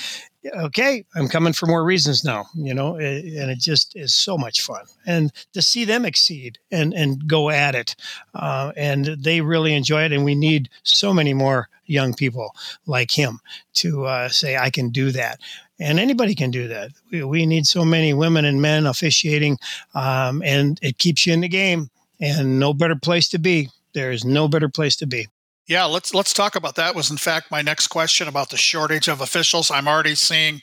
okay, 0.54 1.04
I'm 1.14 1.28
coming 1.28 1.52
for 1.52 1.66
more 1.66 1.84
reasons 1.84 2.24
now, 2.24 2.46
you 2.54 2.74
know, 2.74 2.96
and 2.96 3.50
it 3.50 3.58
just 3.58 3.96
is 3.96 4.14
so 4.14 4.36
much 4.36 4.62
fun. 4.62 4.84
And 5.06 5.32
to 5.52 5.62
see 5.62 5.84
them 5.84 6.04
exceed 6.04 6.58
and, 6.70 6.92
and 6.92 7.26
go 7.26 7.50
at 7.50 7.74
it, 7.74 7.96
uh, 8.34 8.72
and 8.76 9.04
they 9.04 9.40
really 9.40 9.74
enjoy 9.74 10.02
it. 10.02 10.12
And 10.12 10.24
we 10.24 10.34
need 10.34 10.68
so 10.82 11.12
many 11.12 11.34
more 11.34 11.68
young 11.86 12.14
people 12.14 12.54
like 12.86 13.10
him 13.10 13.40
to 13.74 14.04
uh, 14.06 14.28
say, 14.28 14.56
I 14.56 14.70
can 14.70 14.90
do 14.90 15.10
that. 15.12 15.40
And 15.80 15.98
anybody 15.98 16.34
can 16.34 16.50
do 16.50 16.68
that. 16.68 16.90
We, 17.10 17.24
we 17.24 17.46
need 17.46 17.66
so 17.66 17.84
many 17.84 18.12
women 18.12 18.44
and 18.44 18.62
men 18.62 18.86
officiating, 18.86 19.58
um, 19.94 20.42
and 20.44 20.78
it 20.82 20.98
keeps 20.98 21.26
you 21.26 21.32
in 21.32 21.40
the 21.40 21.48
game. 21.48 21.90
And 22.20 22.60
no 22.60 22.72
better 22.72 22.94
place 22.94 23.28
to 23.30 23.38
be. 23.38 23.68
There 23.94 24.12
is 24.12 24.24
no 24.24 24.46
better 24.46 24.68
place 24.68 24.94
to 24.96 25.06
be. 25.06 25.26
Yeah, 25.68 25.84
let's 25.84 26.12
let's 26.12 26.32
talk 26.32 26.56
about 26.56 26.74
that. 26.76 26.94
Was 26.94 27.10
in 27.10 27.16
fact 27.16 27.50
my 27.50 27.62
next 27.62 27.86
question 27.88 28.26
about 28.28 28.50
the 28.50 28.56
shortage 28.56 29.08
of 29.08 29.20
officials. 29.20 29.70
I'm 29.70 29.86
already 29.86 30.14
seeing 30.14 30.60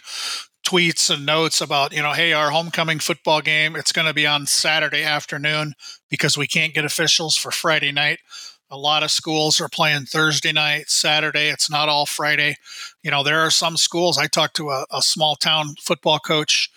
tweets 0.66 1.10
and 1.10 1.26
notes 1.26 1.62
about, 1.62 1.94
you 1.94 2.02
know, 2.02 2.12
hey, 2.12 2.34
our 2.34 2.52
homecoming 2.52 3.00
football 3.00 3.42
game, 3.42 3.76
it's 3.76 3.94
going 3.94 4.08
to 4.08 4.14
be 4.14 4.28
on 4.28 4.46
Saturday 4.46 5.04
afternoon 5.04 5.74
because 6.10 6.38
we 6.38 6.48
can't 6.48 6.74
get 6.74 6.86
officials 6.86 7.38
for 7.38 7.50
Friday 7.50 7.92
night. 7.92 8.20
A 8.70 8.78
lot 8.78 9.02
of 9.02 9.10
schools 9.10 9.60
are 9.62 9.70
playing 9.70 10.06
Thursday 10.06 10.52
night, 10.52 10.90
Saturday. 10.90 11.48
It's 11.50 11.72
not 11.72 11.90
all 11.90 12.06
Friday. 12.06 12.56
You 13.02 13.10
know, 13.10 13.24
there 13.24 13.40
are 13.40 13.50
some 13.50 13.78
schools. 13.78 14.18
I 14.18 14.28
talked 14.28 14.58
to 14.58 14.70
a, 14.70 14.86
a 14.92 15.02
small 15.02 15.36
town 15.36 15.76
football 15.82 16.20
coach. 16.20 16.70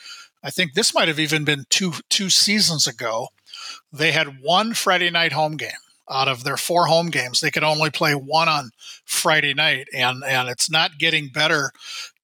I 0.43 0.51
think 0.51 0.73
this 0.73 0.95
might 0.95 1.09
have 1.09 1.21
even 1.21 1.45
been 1.45 1.65
two 1.69 1.93
two 2.09 2.31
seasons 2.31 2.87
ago. 2.87 3.29
They 3.93 4.13
had 4.13 4.41
one 4.43 4.75
Friday 4.75 5.11
night 5.11 5.33
home 5.33 5.57
game 5.57 5.71
out 6.11 6.29
of 6.29 6.45
their 6.45 6.57
four 6.57 6.87
home 6.87 7.11
games. 7.11 7.41
They 7.41 7.51
could 7.51 7.65
only 7.65 7.91
play 7.91 8.15
one 8.15 8.49
on 8.49 8.71
Friday 9.05 9.55
night, 9.55 9.89
and 9.95 10.23
and 10.25 10.49
it's 10.49 10.71
not 10.71 10.99
getting 10.99 11.29
better. 11.29 11.73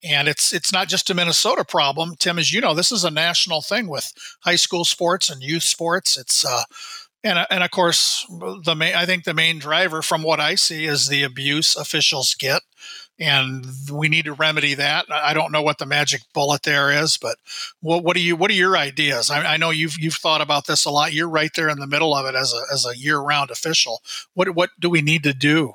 And 0.03 0.29
it's 0.29 0.53
it's 0.53 0.73
not 0.73 0.89
just 0.89 1.11
a 1.11 1.15
Minnesota 1.15 1.65
problem, 1.65 2.15
Tim. 2.19 2.39
As 2.39 2.53
you 2.53 2.61
know, 2.61 2.75
this 2.75 2.93
is 2.93 3.05
a 3.05 3.11
national 3.11 3.63
thing 3.63 3.89
with 3.89 4.13
high 4.41 4.57
school 4.57 4.85
sports 4.85 5.29
and 5.31 5.43
youth 5.43 5.65
sports. 5.65 6.17
It's 6.17 6.45
uh, 6.45 6.63
and 7.25 7.47
and 7.51 7.65
of 7.65 7.71
course 7.71 8.27
the 8.65 8.75
main 8.77 8.95
I 8.95 9.07
think 9.07 9.25
the 9.25 9.35
main 9.35 9.59
driver 9.59 10.03
from 10.03 10.23
what 10.23 10.41
I 10.41 10.55
see 10.55 10.85
is 10.85 11.09
the 11.09 11.23
abuse 11.23 11.77
officials 11.77 12.35
get 12.35 12.63
and 13.19 13.67
we 13.91 14.09
need 14.09 14.27
to 14.27 14.33
remedy 14.33 14.75
that. 14.75 15.07
I 15.11 15.35
don't 15.35 15.53
know 15.53 15.63
what 15.63 15.79
the 15.79 15.87
magic 15.87 16.23
bullet 16.33 16.63
there 16.63 16.91
is, 16.91 17.17
but 17.17 17.37
what, 17.81 18.05
what 18.05 18.17
are 18.17 18.21
you 18.21 18.37
what 18.37 18.51
are 18.51 18.55
your 18.55 18.77
ideas? 18.77 19.31
I, 19.31 19.55
I, 19.55 19.57
know 19.57 19.71
you've 19.71 19.99
you've 19.99 20.15
thought 20.15 20.41
about 20.41 20.67
this 20.67 20.85
a 20.85 20.91
lot. 20.91 21.13
You're 21.13 21.29
right 21.29 21.51
there 21.55 21.69
in 21.69 21.79
the 21.79 21.87
middle 21.87 22.15
of 22.15 22.27
it 22.27 22.35
as 22.35 22.53
a 22.53 22.63
as 22.73 22.87
a 22.87 22.97
year 22.97 23.19
round 23.19 23.51
official. 23.51 24.03
What 24.35 24.55
what 24.55 24.71
do 24.79 24.89
we 24.89 25.03
need 25.03 25.25
to 25.25 25.33
do? 25.33 25.73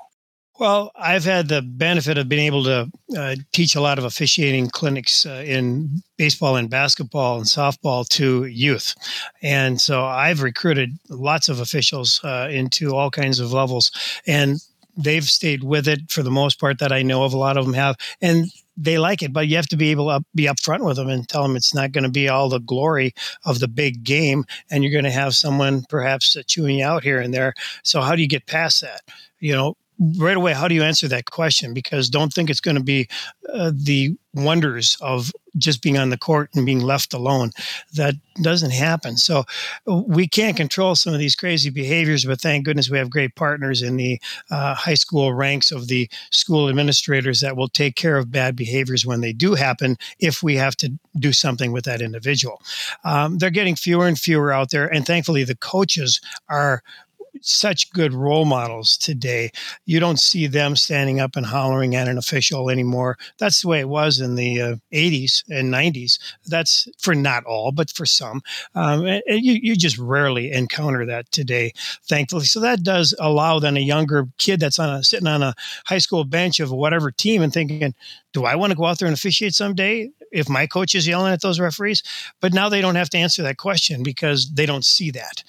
Well, 0.56 0.92
I've 0.94 1.24
had 1.24 1.48
the 1.48 1.62
benefit 1.62 2.16
of 2.16 2.28
being 2.28 2.46
able 2.46 2.62
to 2.64 2.88
uh, 3.18 3.34
teach 3.52 3.74
a 3.74 3.80
lot 3.80 3.98
of 3.98 4.04
officiating 4.04 4.70
clinics 4.70 5.26
uh, 5.26 5.42
in 5.44 6.00
baseball 6.16 6.54
and 6.54 6.70
basketball 6.70 7.38
and 7.38 7.44
softball 7.44 8.08
to 8.10 8.44
youth. 8.44 8.94
And 9.42 9.80
so 9.80 10.04
I've 10.04 10.42
recruited 10.42 10.96
lots 11.10 11.48
of 11.48 11.58
officials 11.58 12.20
uh, 12.22 12.48
into 12.52 12.94
all 12.94 13.10
kinds 13.10 13.40
of 13.40 13.52
levels. 13.52 13.90
And 14.28 14.60
they've 14.96 15.24
stayed 15.24 15.64
with 15.64 15.88
it 15.88 16.10
for 16.10 16.22
the 16.22 16.30
most 16.30 16.60
part 16.60 16.78
that 16.78 16.92
I 16.92 17.02
know 17.02 17.24
of. 17.24 17.32
A 17.32 17.38
lot 17.38 17.56
of 17.56 17.64
them 17.64 17.74
have, 17.74 17.96
and 18.20 18.46
they 18.76 18.98
like 18.98 19.22
it. 19.22 19.32
But 19.32 19.48
you 19.48 19.56
have 19.56 19.68
to 19.68 19.76
be 19.76 19.90
able 19.90 20.08
to 20.08 20.24
be 20.34 20.44
upfront 20.44 20.84
with 20.84 20.96
them 20.96 21.08
and 21.08 21.28
tell 21.28 21.42
them 21.42 21.56
it's 21.56 21.74
not 21.74 21.92
going 21.92 22.04
to 22.04 22.10
be 22.10 22.28
all 22.28 22.48
the 22.48 22.60
glory 22.60 23.14
of 23.44 23.60
the 23.60 23.68
big 23.68 24.04
game, 24.04 24.44
and 24.70 24.82
you're 24.82 24.92
going 24.92 25.04
to 25.04 25.10
have 25.10 25.34
someone 25.34 25.84
perhaps 25.88 26.36
chewing 26.46 26.82
out 26.82 27.02
here 27.02 27.20
and 27.20 27.32
there. 27.32 27.54
So 27.82 28.00
how 28.00 28.16
do 28.16 28.22
you 28.22 28.28
get 28.28 28.46
past 28.46 28.80
that? 28.80 29.02
You 29.40 29.54
know, 29.54 29.76
right 29.98 30.36
away 30.36 30.52
how 30.52 30.68
do 30.68 30.74
you 30.74 30.82
answer 30.82 31.08
that 31.08 31.26
question? 31.26 31.74
Because 31.74 32.08
don't 32.08 32.32
think 32.32 32.50
it's 32.50 32.60
going 32.60 32.76
to 32.76 32.82
be 32.82 33.08
uh, 33.52 33.72
the 33.74 34.16
wonders 34.34 34.96
of 35.00 35.30
just 35.56 35.82
being 35.82 35.96
on 35.96 36.10
the 36.10 36.18
court 36.18 36.50
and 36.54 36.66
being 36.66 36.80
left 36.80 37.14
alone. 37.14 37.50
That 37.94 38.14
doesn't 38.42 38.72
happen. 38.72 39.16
So 39.16 39.44
we 39.86 40.26
can't 40.26 40.56
control 40.56 40.96
some 40.96 41.12
of 41.12 41.20
these 41.20 41.36
crazy 41.36 41.70
behaviors 41.70 42.24
but 42.24 42.40
thank 42.40 42.64
goodness 42.64 42.90
we 42.90 42.98
have 42.98 43.10
great 43.10 43.36
partners 43.36 43.82
in 43.82 43.96
the 43.96 44.20
uh, 44.50 44.74
high 44.74 44.94
school 44.94 45.32
ranks 45.32 45.70
of 45.70 45.86
the 45.86 46.08
school 46.30 46.68
administrators 46.68 47.40
that 47.40 47.56
will 47.56 47.68
take 47.68 47.94
care 47.94 48.16
of 48.16 48.32
bad 48.32 48.56
behaviors 48.56 49.06
when 49.06 49.20
they 49.20 49.32
do 49.32 49.54
happen 49.54 49.96
if 50.18 50.42
we 50.42 50.56
have 50.56 50.76
to 50.76 50.92
do 51.16 51.32
something 51.32 51.70
with 51.70 51.84
that 51.84 52.02
individual. 52.02 52.60
Um, 53.04 53.38
they're 53.38 53.50
getting 53.50 53.76
fewer 53.76 54.08
and 54.08 54.18
fewer 54.18 54.52
out 54.52 54.70
there 54.70 54.92
and 54.92 55.06
thankfully 55.06 55.44
the 55.44 55.56
coaches 55.56 56.20
are 56.48 56.82
such 57.44 57.92
good 57.92 58.14
role 58.14 58.44
models 58.44 58.96
today. 58.96 59.50
You 59.84 60.00
don't 60.00 60.18
see 60.18 60.46
them 60.46 60.76
standing 60.76 61.20
up 61.20 61.36
and 61.36 61.44
hollering 61.44 61.94
at 61.94 62.08
an 62.08 62.18
official 62.18 62.70
anymore. 62.70 63.18
That's 63.38 63.62
the 63.62 63.68
way 63.68 63.80
it 63.80 63.88
was 63.88 64.20
in 64.20 64.34
the 64.34 64.60
uh, 64.60 64.76
80s 64.92 65.44
and 65.50 65.72
90s. 65.72 66.18
That's 66.46 66.88
for 66.98 67.14
not 67.14 67.44
all, 67.44 67.70
but 67.70 67.90
for 67.90 68.06
some. 68.06 68.42
Um, 68.74 69.04
and 69.06 69.22
you, 69.26 69.54
you 69.54 69.76
just 69.76 69.98
rarely 69.98 70.52
encounter 70.52 71.04
that 71.06 71.30
today, 71.30 71.72
thankfully. 72.08 72.46
So 72.46 72.60
that 72.60 72.82
does 72.82 73.14
allow 73.18 73.58
then 73.58 73.76
a 73.76 73.80
younger 73.80 74.26
kid 74.38 74.60
that's 74.60 74.78
on 74.78 74.88
a, 74.88 75.04
sitting 75.04 75.28
on 75.28 75.42
a 75.42 75.54
high 75.86 75.98
school 75.98 76.24
bench 76.24 76.60
of 76.60 76.72
whatever 76.72 77.10
team 77.10 77.42
and 77.42 77.52
thinking, 77.52 77.94
do 78.32 78.46
I 78.46 78.56
want 78.56 78.70
to 78.70 78.76
go 78.76 78.86
out 78.86 78.98
there 78.98 79.06
and 79.06 79.16
officiate 79.16 79.54
someday? 79.54 80.10
if 80.34 80.48
my 80.48 80.66
coach 80.66 80.94
is 80.94 81.06
yelling 81.06 81.32
at 81.32 81.40
those 81.40 81.60
referees. 81.60 82.02
But 82.40 82.52
now 82.52 82.68
they 82.68 82.80
don't 82.80 82.96
have 82.96 83.08
to 83.10 83.18
answer 83.18 83.42
that 83.44 83.56
question 83.56 84.02
because 84.02 84.50
they 84.50 84.66
don't 84.66 84.84
see 84.84 85.12
that. 85.12 85.44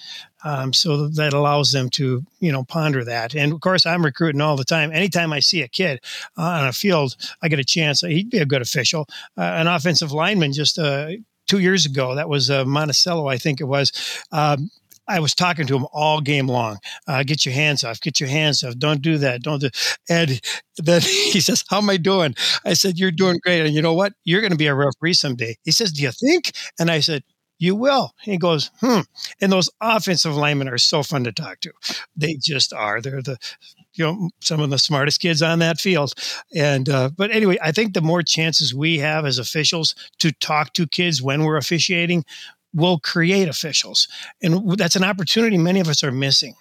Um, 0.46 0.72
so 0.72 1.08
that 1.08 1.32
allows 1.32 1.72
them 1.72 1.90
to, 1.90 2.22
you 2.38 2.52
know, 2.52 2.62
ponder 2.62 3.04
that. 3.04 3.34
And 3.34 3.52
of 3.52 3.60
course, 3.60 3.84
I'm 3.84 4.04
recruiting 4.04 4.40
all 4.40 4.56
the 4.56 4.64
time. 4.64 4.92
Anytime 4.92 5.32
I 5.32 5.40
see 5.40 5.62
a 5.62 5.68
kid 5.68 5.98
uh, 6.38 6.42
on 6.42 6.68
a 6.68 6.72
field, 6.72 7.16
I 7.42 7.48
get 7.48 7.58
a 7.58 7.64
chance. 7.64 8.02
He'd 8.02 8.30
be 8.30 8.38
a 8.38 8.46
good 8.46 8.62
official. 8.62 9.08
Uh, 9.36 9.42
an 9.42 9.66
offensive 9.66 10.12
lineman 10.12 10.52
just 10.52 10.78
uh, 10.78 11.08
two 11.48 11.58
years 11.58 11.84
ago, 11.84 12.14
that 12.14 12.28
was 12.28 12.48
uh, 12.48 12.64
Monticello, 12.64 13.26
I 13.26 13.38
think 13.38 13.60
it 13.60 13.64
was. 13.64 13.90
Um, 14.30 14.70
I 15.08 15.18
was 15.18 15.34
talking 15.34 15.66
to 15.66 15.76
him 15.76 15.86
all 15.92 16.20
game 16.20 16.46
long. 16.46 16.78
Uh, 17.08 17.24
get 17.24 17.44
your 17.44 17.54
hands 17.54 17.82
off. 17.82 18.00
Get 18.00 18.20
your 18.20 18.28
hands 18.28 18.62
off. 18.62 18.76
Don't 18.78 19.02
do 19.02 19.18
that. 19.18 19.42
Don't 19.42 19.60
do. 19.60 19.70
And 20.08 20.40
then 20.78 21.00
he 21.32 21.40
says, 21.40 21.64
"How 21.68 21.78
am 21.78 21.90
I 21.90 21.96
doing?" 21.96 22.34
I 22.64 22.74
said, 22.74 22.98
"You're 22.98 23.12
doing 23.12 23.38
great." 23.42 23.64
And 23.64 23.74
you 23.74 23.82
know 23.82 23.94
what? 23.94 24.14
You're 24.24 24.40
going 24.40 24.50
to 24.52 24.56
be 24.56 24.66
a 24.66 24.74
referee 24.74 25.14
someday. 25.14 25.56
He 25.64 25.70
says, 25.70 25.92
"Do 25.92 26.02
you 26.02 26.10
think?" 26.10 26.52
And 26.78 26.90
I 26.90 27.00
said, 27.00 27.22
you 27.58 27.74
will. 27.74 28.14
He 28.20 28.36
goes, 28.36 28.70
hmm. 28.80 29.00
And 29.40 29.52
those 29.52 29.70
offensive 29.80 30.36
linemen 30.36 30.68
are 30.68 30.78
so 30.78 31.02
fun 31.02 31.24
to 31.24 31.32
talk 31.32 31.60
to. 31.60 31.72
They 32.16 32.34
just 32.34 32.72
are. 32.72 33.00
They're 33.00 33.22
the, 33.22 33.38
you 33.94 34.04
know, 34.04 34.30
some 34.40 34.60
of 34.60 34.70
the 34.70 34.78
smartest 34.78 35.20
kids 35.20 35.42
on 35.42 35.58
that 35.60 35.80
field. 35.80 36.12
And, 36.54 36.88
uh, 36.88 37.10
but 37.16 37.30
anyway, 37.30 37.58
I 37.62 37.72
think 37.72 37.94
the 37.94 38.00
more 38.02 38.22
chances 38.22 38.74
we 38.74 38.98
have 38.98 39.24
as 39.24 39.38
officials 39.38 39.94
to 40.18 40.32
talk 40.32 40.72
to 40.74 40.86
kids 40.86 41.22
when 41.22 41.44
we're 41.44 41.56
officiating, 41.56 42.24
will 42.74 42.98
create 42.98 43.48
officials. 43.48 44.06
And 44.42 44.76
that's 44.78 44.96
an 44.96 45.04
opportunity 45.04 45.56
many 45.56 45.80
of 45.80 45.88
us 45.88 46.04
are 46.04 46.12
missing. 46.12 46.54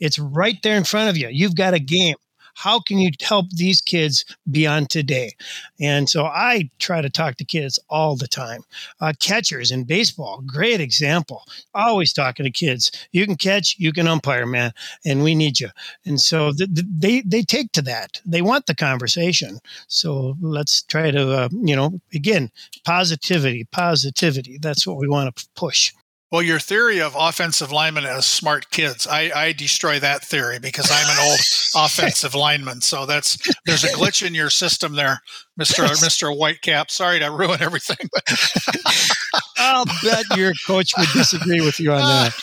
It's 0.00 0.18
right 0.18 0.56
there 0.62 0.76
in 0.76 0.84
front 0.84 1.10
of 1.10 1.16
you. 1.16 1.28
You've 1.28 1.56
got 1.56 1.74
a 1.74 1.78
game. 1.78 2.16
How 2.58 2.80
can 2.80 2.98
you 2.98 3.10
help 3.22 3.50
these 3.50 3.80
kids 3.80 4.24
beyond 4.50 4.90
today? 4.90 5.36
And 5.80 6.08
so 6.08 6.24
I 6.24 6.70
try 6.80 7.00
to 7.00 7.08
talk 7.10 7.36
to 7.36 7.44
kids 7.44 7.78
all 7.88 8.16
the 8.16 8.26
time. 8.26 8.62
Uh, 9.00 9.12
catchers 9.20 9.70
in 9.70 9.84
baseball, 9.84 10.42
great 10.44 10.80
example. 10.80 11.44
Always 11.74 12.12
talking 12.12 12.44
to 12.44 12.50
kids. 12.50 12.90
You 13.12 13.26
can 13.26 13.36
catch, 13.36 13.76
you 13.78 13.92
can 13.92 14.08
umpire, 14.08 14.44
man, 14.46 14.72
and 15.04 15.22
we 15.22 15.34
need 15.36 15.60
you. 15.60 15.68
And 16.04 16.20
so 16.20 16.52
th- 16.52 16.74
th- 16.74 16.86
they 16.98 17.20
they 17.20 17.42
take 17.42 17.70
to 17.72 17.82
that. 17.82 18.20
They 18.26 18.42
want 18.42 18.66
the 18.66 18.74
conversation. 18.74 19.60
So 19.86 20.36
let's 20.40 20.82
try 20.82 21.10
to, 21.12 21.32
uh, 21.32 21.48
you 21.52 21.76
know, 21.76 22.00
again, 22.12 22.50
positivity, 22.84 23.64
positivity. 23.70 24.58
That's 24.60 24.86
what 24.86 24.98
we 24.98 25.08
want 25.08 25.34
to 25.36 25.48
push. 25.54 25.92
Well, 26.30 26.42
your 26.42 26.58
theory 26.58 27.00
of 27.00 27.16
offensive 27.18 27.72
linemen 27.72 28.04
as 28.04 28.26
smart 28.26 28.70
kids, 28.70 29.06
I, 29.06 29.30
I 29.34 29.52
destroy 29.52 29.98
that 30.00 30.22
theory 30.22 30.58
because 30.58 30.90
I'm 30.90 31.08
an 31.08 31.30
old 31.30 31.38
offensive 31.86 32.34
lineman. 32.34 32.82
So 32.82 33.06
that's 33.06 33.38
there's 33.64 33.84
a 33.84 33.88
glitch 33.88 34.26
in 34.26 34.34
your 34.34 34.50
system 34.50 34.94
there, 34.94 35.22
Mister 35.56 35.82
Mister 35.82 36.26
Whitecap. 36.26 36.90
Sorry 36.90 37.18
to 37.20 37.30
ruin 37.30 37.62
everything. 37.62 38.10
I'll 39.58 39.86
bet 40.02 40.24
your 40.36 40.52
coach 40.66 40.92
would 40.98 41.08
disagree 41.14 41.60
with 41.62 41.80
you 41.80 41.92
on 41.92 41.98
that. 42.00 42.34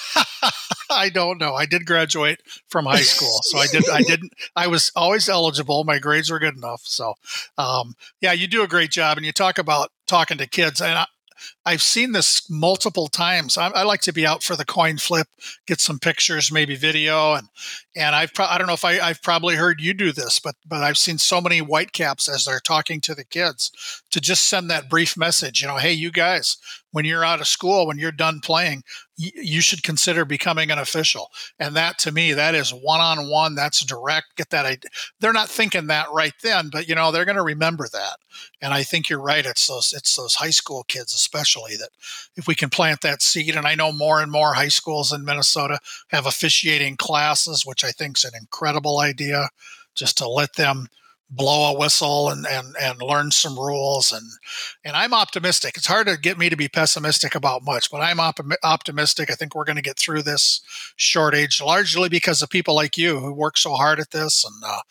I 0.89 1.09
don't 1.09 1.39
know. 1.39 1.53
I 1.53 1.65
did 1.65 1.85
graduate 1.85 2.41
from 2.67 2.85
high 2.85 3.01
school, 3.01 3.39
so 3.43 3.59
I 3.59 3.67
did. 3.67 3.87
I 3.89 4.01
didn't. 4.01 4.33
I 4.55 4.65
was 4.67 4.91
always 4.95 5.29
eligible. 5.29 5.83
My 5.83 5.99
grades 5.99 6.31
were 6.31 6.39
good 6.39 6.57
enough. 6.57 6.81
So, 6.85 7.13
um, 7.57 7.93
yeah, 8.21 8.31
you 8.33 8.47
do 8.47 8.63
a 8.63 8.67
great 8.67 8.91
job, 8.91 9.17
and 9.17 9.25
you 9.25 9.31
talk 9.31 9.57
about 9.57 9.91
talking 10.07 10.37
to 10.37 10.47
kids. 10.47 10.81
And 10.81 10.93
I, 10.93 11.05
I've 11.67 11.81
seen 11.81 12.11
this 12.11 12.47
multiple 12.47 13.07
times. 13.07 13.57
I, 13.57 13.69
I, 13.69 13.83
like 13.83 14.01
to 14.01 14.13
be 14.13 14.25
out 14.25 14.43
for 14.43 14.55
the 14.55 14.65
coin 14.65 14.97
flip, 14.97 15.27
get 15.65 15.79
some 15.79 15.97
pictures, 15.97 16.51
maybe 16.51 16.75
video, 16.75 17.33
and 17.33 17.47
and 17.95 18.15
I've 18.15 18.33
pro- 18.33 18.45
I 18.45 18.57
don't 18.59 18.67
know 18.67 18.73
if 18.73 18.85
I, 18.85 18.99
I've 18.99 19.23
probably 19.23 19.55
heard 19.55 19.81
you 19.81 19.95
do 19.95 20.11
this, 20.11 20.39
but 20.39 20.55
but 20.67 20.83
I've 20.83 20.97
seen 20.97 21.17
so 21.17 21.41
many 21.41 21.59
whitecaps 21.59 22.29
as 22.29 22.45
they're 22.45 22.59
talking 22.59 23.01
to 23.01 23.15
the 23.15 23.23
kids 23.23 23.71
to 24.11 24.21
just 24.21 24.43
send 24.47 24.69
that 24.69 24.89
brief 24.89 25.17
message. 25.17 25.61
You 25.61 25.67
know, 25.67 25.77
hey, 25.77 25.93
you 25.93 26.11
guys, 26.11 26.57
when 26.91 27.03
you're 27.03 27.25
out 27.25 27.41
of 27.41 27.47
school, 27.47 27.87
when 27.87 27.97
you're 27.97 28.11
done 28.11 28.41
playing, 28.41 28.83
y- 29.17 29.31
you 29.33 29.61
should 29.61 29.81
consider 29.81 30.23
becoming 30.23 30.69
an 30.69 30.77
official. 30.77 31.31
And 31.57 31.75
that 31.75 31.97
to 31.99 32.11
me, 32.11 32.33
that 32.33 32.53
is 32.53 32.69
one 32.71 33.01
on 33.01 33.27
one. 33.27 33.55
That's 33.55 33.83
direct. 33.83 34.35
Get 34.35 34.51
that 34.51 34.67
idea. 34.67 34.91
They're 35.19 35.33
not 35.33 35.49
thinking 35.49 35.87
that 35.87 36.11
right 36.13 36.33
then, 36.43 36.69
but 36.71 36.87
you 36.87 36.93
know 36.93 37.11
they're 37.11 37.25
going 37.25 37.37
to 37.37 37.41
remember 37.41 37.87
that. 37.91 38.17
And 38.61 38.71
I 38.71 38.83
think 38.83 39.09
you're 39.09 39.19
right. 39.19 39.45
It's 39.45 39.65
those 39.65 39.93
it's 39.97 40.15
those 40.15 40.35
high 40.35 40.51
school 40.51 40.83
kids 40.87 41.15
especially 41.15 41.54
that 41.77 41.89
if 42.35 42.47
we 42.47 42.55
can 42.55 42.69
plant 42.69 43.01
that 43.01 43.21
seed. 43.21 43.55
And 43.55 43.67
I 43.67 43.75
know 43.75 43.91
more 43.91 44.21
and 44.21 44.31
more 44.31 44.53
high 44.53 44.67
schools 44.67 45.11
in 45.13 45.25
Minnesota 45.25 45.79
have 46.09 46.25
officiating 46.25 46.97
classes, 46.97 47.65
which 47.65 47.83
I 47.83 47.91
think 47.91 48.17
is 48.17 48.23
an 48.25 48.33
incredible 48.39 48.99
idea. 48.99 49.49
Just 49.95 50.17
to 50.17 50.27
let 50.27 50.53
them 50.55 50.89
blow 51.29 51.71
a 51.71 51.77
whistle 51.77 52.29
and, 52.29 52.45
and, 52.45 52.75
and 52.79 53.01
learn 53.01 53.31
some 53.31 53.57
rules. 53.57 54.11
And, 54.11 54.23
and 54.83 54.95
I'm 54.95 55.13
optimistic. 55.13 55.75
It's 55.75 55.87
hard 55.87 56.07
to 56.07 56.17
get 56.17 56.37
me 56.37 56.49
to 56.49 56.55
be 56.55 56.67
pessimistic 56.67 57.35
about 57.35 57.63
much, 57.63 57.89
but 57.89 58.01
I'm 58.01 58.19
op- 58.19 58.39
optimistic. 58.63 59.29
I 59.29 59.35
think 59.35 59.55
we're 59.55 59.65
going 59.65 59.75
to 59.75 59.81
get 59.81 59.97
through 59.97 60.21
this 60.21 60.61
shortage 60.95 61.61
largely 61.61 62.09
because 62.09 62.41
of 62.41 62.49
people 62.49 62.75
like 62.75 62.97
you 62.97 63.19
who 63.19 63.33
work 63.33 63.57
so 63.57 63.73
hard 63.73 63.99
at 63.99 64.11
this. 64.11 64.45
And, 64.45 64.63
uh, 64.65 64.81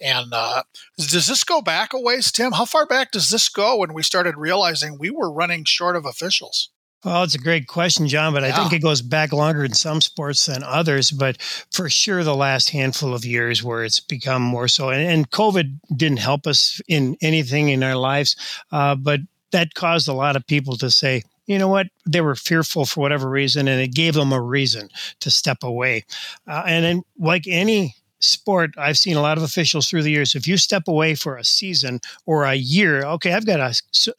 and, 0.00 0.34
uh, 0.34 0.62
does 0.98 1.28
this 1.28 1.44
go 1.44 1.62
back 1.62 1.92
a 1.92 2.00
ways, 2.00 2.32
Tim? 2.32 2.52
How 2.52 2.64
far 2.64 2.86
back 2.86 3.12
does 3.12 3.30
this 3.30 3.48
go 3.48 3.76
when 3.78 3.94
we 3.94 4.02
started 4.02 4.36
realizing 4.36 4.98
we 4.98 5.10
were 5.10 5.32
running 5.32 5.64
short 5.64 5.96
of 5.96 6.04
officials? 6.04 6.70
Well, 7.04 7.22
it's 7.22 7.34
a 7.34 7.38
great 7.38 7.66
question, 7.66 8.08
John, 8.08 8.32
but 8.32 8.42
yeah. 8.42 8.48
I 8.48 8.52
think 8.52 8.72
it 8.72 8.82
goes 8.82 9.02
back 9.02 9.32
longer 9.32 9.62
in 9.64 9.74
some 9.74 10.00
sports 10.00 10.46
than 10.46 10.62
others. 10.62 11.10
But 11.10 11.40
for 11.70 11.90
sure, 11.90 12.24
the 12.24 12.34
last 12.34 12.70
handful 12.70 13.12
of 13.12 13.26
years 13.26 13.62
where 13.62 13.84
it's 13.84 14.00
become 14.00 14.40
more 14.40 14.68
so, 14.68 14.88
and, 14.88 15.02
and 15.02 15.30
COVID 15.30 15.80
didn't 15.94 16.20
help 16.20 16.46
us 16.46 16.80
in 16.88 17.16
anything 17.20 17.68
in 17.68 17.82
our 17.82 17.96
lives, 17.96 18.36
uh, 18.72 18.94
but 18.94 19.20
that 19.52 19.74
caused 19.74 20.08
a 20.08 20.14
lot 20.14 20.34
of 20.34 20.46
people 20.46 20.76
to 20.78 20.90
say, 20.90 21.22
you 21.46 21.58
know 21.58 21.68
what 21.68 21.88
they 22.06 22.22
were 22.22 22.34
fearful 22.34 22.86
for 22.86 23.00
whatever 23.00 23.28
reason 23.28 23.68
and 23.68 23.80
it 23.80 23.94
gave 23.94 24.14
them 24.14 24.32
a 24.32 24.40
reason 24.40 24.88
to 25.20 25.30
step 25.30 25.58
away 25.62 26.02
uh, 26.48 26.62
and 26.66 26.84
then 26.86 27.02
like 27.18 27.44
any 27.46 27.94
sport, 28.20 28.70
I've 28.78 28.98
seen 28.98 29.16
a 29.16 29.22
lot 29.22 29.36
of 29.36 29.44
officials 29.44 29.88
through 29.88 30.02
the 30.02 30.10
years. 30.10 30.34
If 30.34 30.46
you 30.46 30.56
step 30.56 30.88
away 30.88 31.14
for 31.14 31.36
a 31.36 31.44
season 31.44 32.00
or 32.26 32.44
a 32.44 32.54
year, 32.54 33.04
okay, 33.04 33.32
I've 33.32 33.46
got 33.46 33.60
a, 33.60 33.74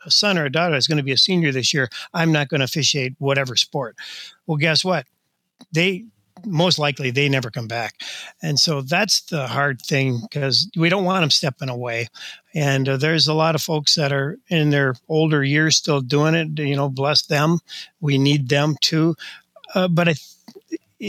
a 0.06 0.12
son 0.12 0.38
or 0.38 0.46
a 0.46 0.52
daughter 0.52 0.74
that's 0.74 0.88
going 0.88 0.98
to 0.98 1.04
be 1.04 1.12
a 1.12 1.18
senior 1.18 1.52
this 1.52 1.74
year. 1.74 1.90
I'm 2.14 2.32
not 2.32 2.50
going 2.50 2.60
to 2.60 2.66
officiate 2.66 3.14
whatever 3.20 3.56
sport. 3.56 3.98
Well, 4.48 4.58
guess 4.58 4.86
what? 4.86 5.06
They 5.72 6.06
most 6.46 6.78
likely 6.78 7.12
they 7.12 7.30
never 7.30 7.50
come 7.50 7.68
back. 7.68 8.02
And 8.42 8.60
so 8.60 8.82
that's 8.82 9.22
the 9.22 9.48
hard 9.48 9.82
thing 9.82 10.20
because 10.22 10.70
we 10.76 10.90
don't 10.90 11.06
want 11.06 11.24
them 11.24 11.32
stepping 11.32 11.70
away. 11.70 12.08
And 12.54 12.88
uh, 12.88 12.98
there's 12.98 13.28
a 13.28 13.34
lot 13.34 13.56
of 13.56 13.62
folks 13.62 13.96
that 13.96 14.12
are 14.12 14.38
in 14.50 14.70
their 14.70 14.96
older 15.08 15.44
years 15.44 15.78
still 15.78 16.02
doing 16.02 16.36
it. 16.36 16.60
You 16.60 16.76
know, 16.76 16.90
bless 16.90 17.24
them. 17.24 17.60
We 18.02 18.18
need 18.18 18.50
them 18.50 18.76
too. 18.82 19.16
Uh, 19.74 19.88
but 19.88 20.10
I 20.10 20.16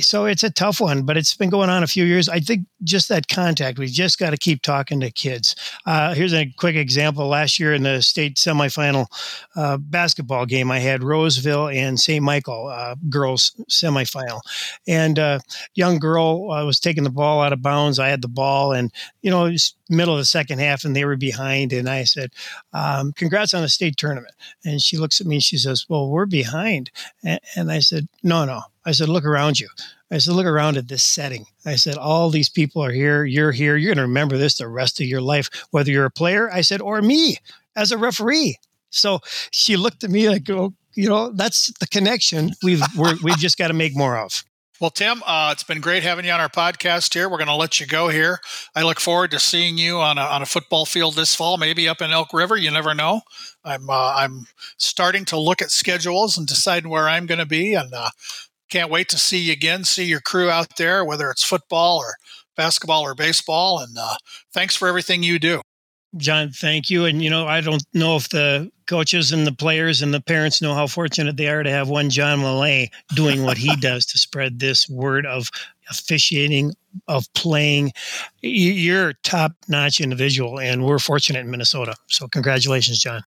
so 0.00 0.24
it's 0.26 0.42
a 0.42 0.50
tough 0.50 0.80
one, 0.80 1.02
but 1.02 1.16
it's 1.16 1.34
been 1.34 1.50
going 1.50 1.70
on 1.70 1.82
a 1.82 1.86
few 1.86 2.04
years. 2.04 2.28
I 2.28 2.40
think 2.40 2.66
just 2.82 3.08
that 3.08 3.28
contact, 3.28 3.78
we 3.78 3.86
just 3.86 4.18
got 4.18 4.30
to 4.30 4.36
keep 4.36 4.62
talking 4.62 5.00
to 5.00 5.10
kids. 5.10 5.54
Uh, 5.86 6.14
here's 6.14 6.34
a 6.34 6.46
quick 6.56 6.76
example. 6.76 7.26
Last 7.26 7.58
year 7.58 7.74
in 7.74 7.82
the 7.82 8.02
state 8.02 8.36
semifinal 8.36 9.06
uh, 9.54 9.76
basketball 9.76 10.46
game, 10.46 10.70
I 10.70 10.78
had 10.78 11.02
Roseville 11.02 11.68
and 11.68 11.98
St. 11.98 12.22
Michael 12.22 12.68
uh, 12.68 12.96
girls 13.08 13.52
semifinal, 13.70 14.40
and 14.86 15.18
a 15.18 15.22
uh, 15.22 15.38
young 15.74 15.98
girl 15.98 16.50
uh, 16.50 16.64
was 16.64 16.80
taking 16.80 17.04
the 17.04 17.10
ball 17.10 17.40
out 17.40 17.52
of 17.52 17.62
bounds. 17.62 17.98
I 17.98 18.08
had 18.08 18.22
the 18.22 18.28
ball, 18.28 18.72
and 18.72 18.92
you 19.22 19.30
know, 19.30 19.50
middle 19.88 20.14
of 20.14 20.20
the 20.20 20.24
second 20.24 20.58
half, 20.58 20.84
and 20.84 20.94
they 20.94 21.04
were 21.04 21.16
behind. 21.16 21.72
And 21.72 21.88
I 21.88 22.04
said, 22.04 22.30
um, 22.72 23.12
"Congrats 23.12 23.54
on 23.54 23.62
the 23.62 23.68
state 23.68 23.96
tournament." 23.96 24.34
And 24.64 24.80
she 24.80 24.96
looks 24.96 25.20
at 25.20 25.26
me 25.26 25.36
and 25.36 25.42
she 25.42 25.58
says, 25.58 25.86
"Well, 25.88 26.08
we're 26.08 26.26
behind," 26.26 26.90
and, 27.24 27.40
and 27.56 27.72
I 27.72 27.80
said, 27.80 28.08
"No, 28.22 28.44
no." 28.44 28.62
I 28.86 28.92
said, 28.92 29.08
look 29.08 29.24
around 29.24 29.58
you. 29.60 29.68
I 30.10 30.18
said, 30.18 30.34
look 30.34 30.46
around 30.46 30.76
at 30.76 30.88
this 30.88 31.02
setting. 31.02 31.44
I 31.66 31.74
said, 31.74 31.96
all 31.96 32.30
these 32.30 32.48
people 32.48 32.82
are 32.82 32.92
here. 32.92 33.24
You're 33.24 33.52
here. 33.52 33.76
You're 33.76 33.90
going 33.90 33.96
to 33.96 34.02
remember 34.02 34.38
this 34.38 34.56
the 34.56 34.68
rest 34.68 35.00
of 35.00 35.06
your 35.06 35.20
life, 35.20 35.50
whether 35.72 35.90
you're 35.90 36.04
a 36.06 36.10
player, 36.10 36.48
I 36.50 36.60
said, 36.60 36.80
or 36.80 37.02
me 37.02 37.38
as 37.74 37.90
a 37.90 37.98
referee. 37.98 38.58
So 38.90 39.18
she 39.50 39.76
looked 39.76 40.04
at 40.04 40.10
me 40.10 40.30
like, 40.30 40.48
oh, 40.48 40.72
you 40.94 41.08
know, 41.08 41.30
that's 41.32 41.72
the 41.80 41.86
connection 41.88 42.52
we've 42.62 42.82
we 42.96 43.30
have 43.30 43.40
just 43.40 43.58
got 43.58 43.68
to 43.68 43.74
make 43.74 43.96
more 43.96 44.16
of. 44.16 44.44
Well, 44.78 44.90
Tim, 44.90 45.22
uh, 45.24 45.50
it's 45.52 45.64
been 45.64 45.80
great 45.80 46.02
having 46.02 46.26
you 46.26 46.32
on 46.32 46.40
our 46.40 46.50
podcast 46.50 47.14
here. 47.14 47.30
We're 47.30 47.38
going 47.38 47.48
to 47.48 47.54
let 47.54 47.80
you 47.80 47.86
go 47.86 48.08
here. 48.08 48.40
I 48.74 48.82
look 48.82 49.00
forward 49.00 49.30
to 49.30 49.38
seeing 49.38 49.78
you 49.78 50.00
on 50.00 50.18
a, 50.18 50.20
on 50.20 50.42
a 50.42 50.46
football 50.46 50.84
field 50.84 51.14
this 51.14 51.34
fall, 51.34 51.56
maybe 51.56 51.88
up 51.88 52.02
in 52.02 52.10
Elk 52.10 52.34
River. 52.34 52.58
You 52.58 52.70
never 52.70 52.94
know. 52.94 53.22
I'm 53.64 53.88
uh, 53.88 54.14
I'm 54.14 54.46
starting 54.76 55.24
to 55.26 55.38
look 55.38 55.62
at 55.62 55.70
schedules 55.70 56.36
and 56.36 56.46
deciding 56.46 56.90
where 56.90 57.08
I'm 57.08 57.24
going 57.24 57.38
to 57.38 57.46
be, 57.46 57.72
and 57.72 57.92
uh, 57.94 58.10
can't 58.70 58.90
wait 58.90 59.08
to 59.10 59.18
see 59.18 59.38
you 59.38 59.52
again, 59.52 59.84
see 59.84 60.04
your 60.04 60.20
crew 60.20 60.50
out 60.50 60.76
there, 60.76 61.04
whether 61.04 61.30
it's 61.30 61.44
football 61.44 61.98
or 61.98 62.16
basketball 62.56 63.02
or 63.02 63.14
baseball. 63.14 63.78
And 63.80 63.96
uh, 63.98 64.16
thanks 64.52 64.74
for 64.74 64.88
everything 64.88 65.22
you 65.22 65.38
do. 65.38 65.60
John, 66.16 66.50
thank 66.50 66.88
you. 66.88 67.04
And, 67.04 67.22
you 67.22 67.28
know, 67.28 67.46
I 67.46 67.60
don't 67.60 67.84
know 67.92 68.16
if 68.16 68.28
the 68.28 68.70
coaches 68.86 69.32
and 69.32 69.46
the 69.46 69.52
players 69.52 70.02
and 70.02 70.14
the 70.14 70.20
parents 70.20 70.62
know 70.62 70.72
how 70.72 70.86
fortunate 70.86 71.36
they 71.36 71.48
are 71.48 71.62
to 71.62 71.70
have 71.70 71.88
one 71.88 72.08
John 72.08 72.38
Millea 72.38 72.88
doing 73.14 73.42
what 73.42 73.58
he 73.58 73.74
does 73.80 74.06
to 74.06 74.18
spread 74.18 74.58
this 74.58 74.88
word 74.88 75.26
of 75.26 75.50
officiating, 75.90 76.72
of 77.08 77.30
playing. 77.34 77.92
You're 78.40 79.10
a 79.10 79.14
top 79.24 79.52
notch 79.68 80.00
individual, 80.00 80.58
and 80.58 80.84
we're 80.84 80.98
fortunate 80.98 81.40
in 81.40 81.50
Minnesota. 81.50 81.94
So, 82.08 82.28
congratulations, 82.28 83.00
John. 83.00 83.22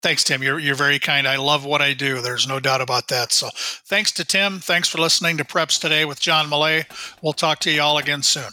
Thanks, 0.00 0.22
Tim. 0.22 0.42
You're, 0.42 0.60
you're 0.60 0.76
very 0.76 1.00
kind. 1.00 1.26
I 1.26 1.36
love 1.36 1.64
what 1.64 1.82
I 1.82 1.92
do. 1.92 2.20
There's 2.20 2.46
no 2.46 2.60
doubt 2.60 2.80
about 2.80 3.08
that. 3.08 3.32
So 3.32 3.48
thanks 3.54 4.12
to 4.12 4.24
Tim. 4.24 4.60
Thanks 4.60 4.88
for 4.88 4.98
listening 4.98 5.38
to 5.38 5.44
Preps 5.44 5.80
Today 5.80 6.04
with 6.04 6.20
John 6.20 6.46
Millea. 6.48 6.84
We'll 7.20 7.32
talk 7.32 7.58
to 7.60 7.70
you 7.70 7.82
all 7.82 7.98
again 7.98 8.22
soon. 8.22 8.50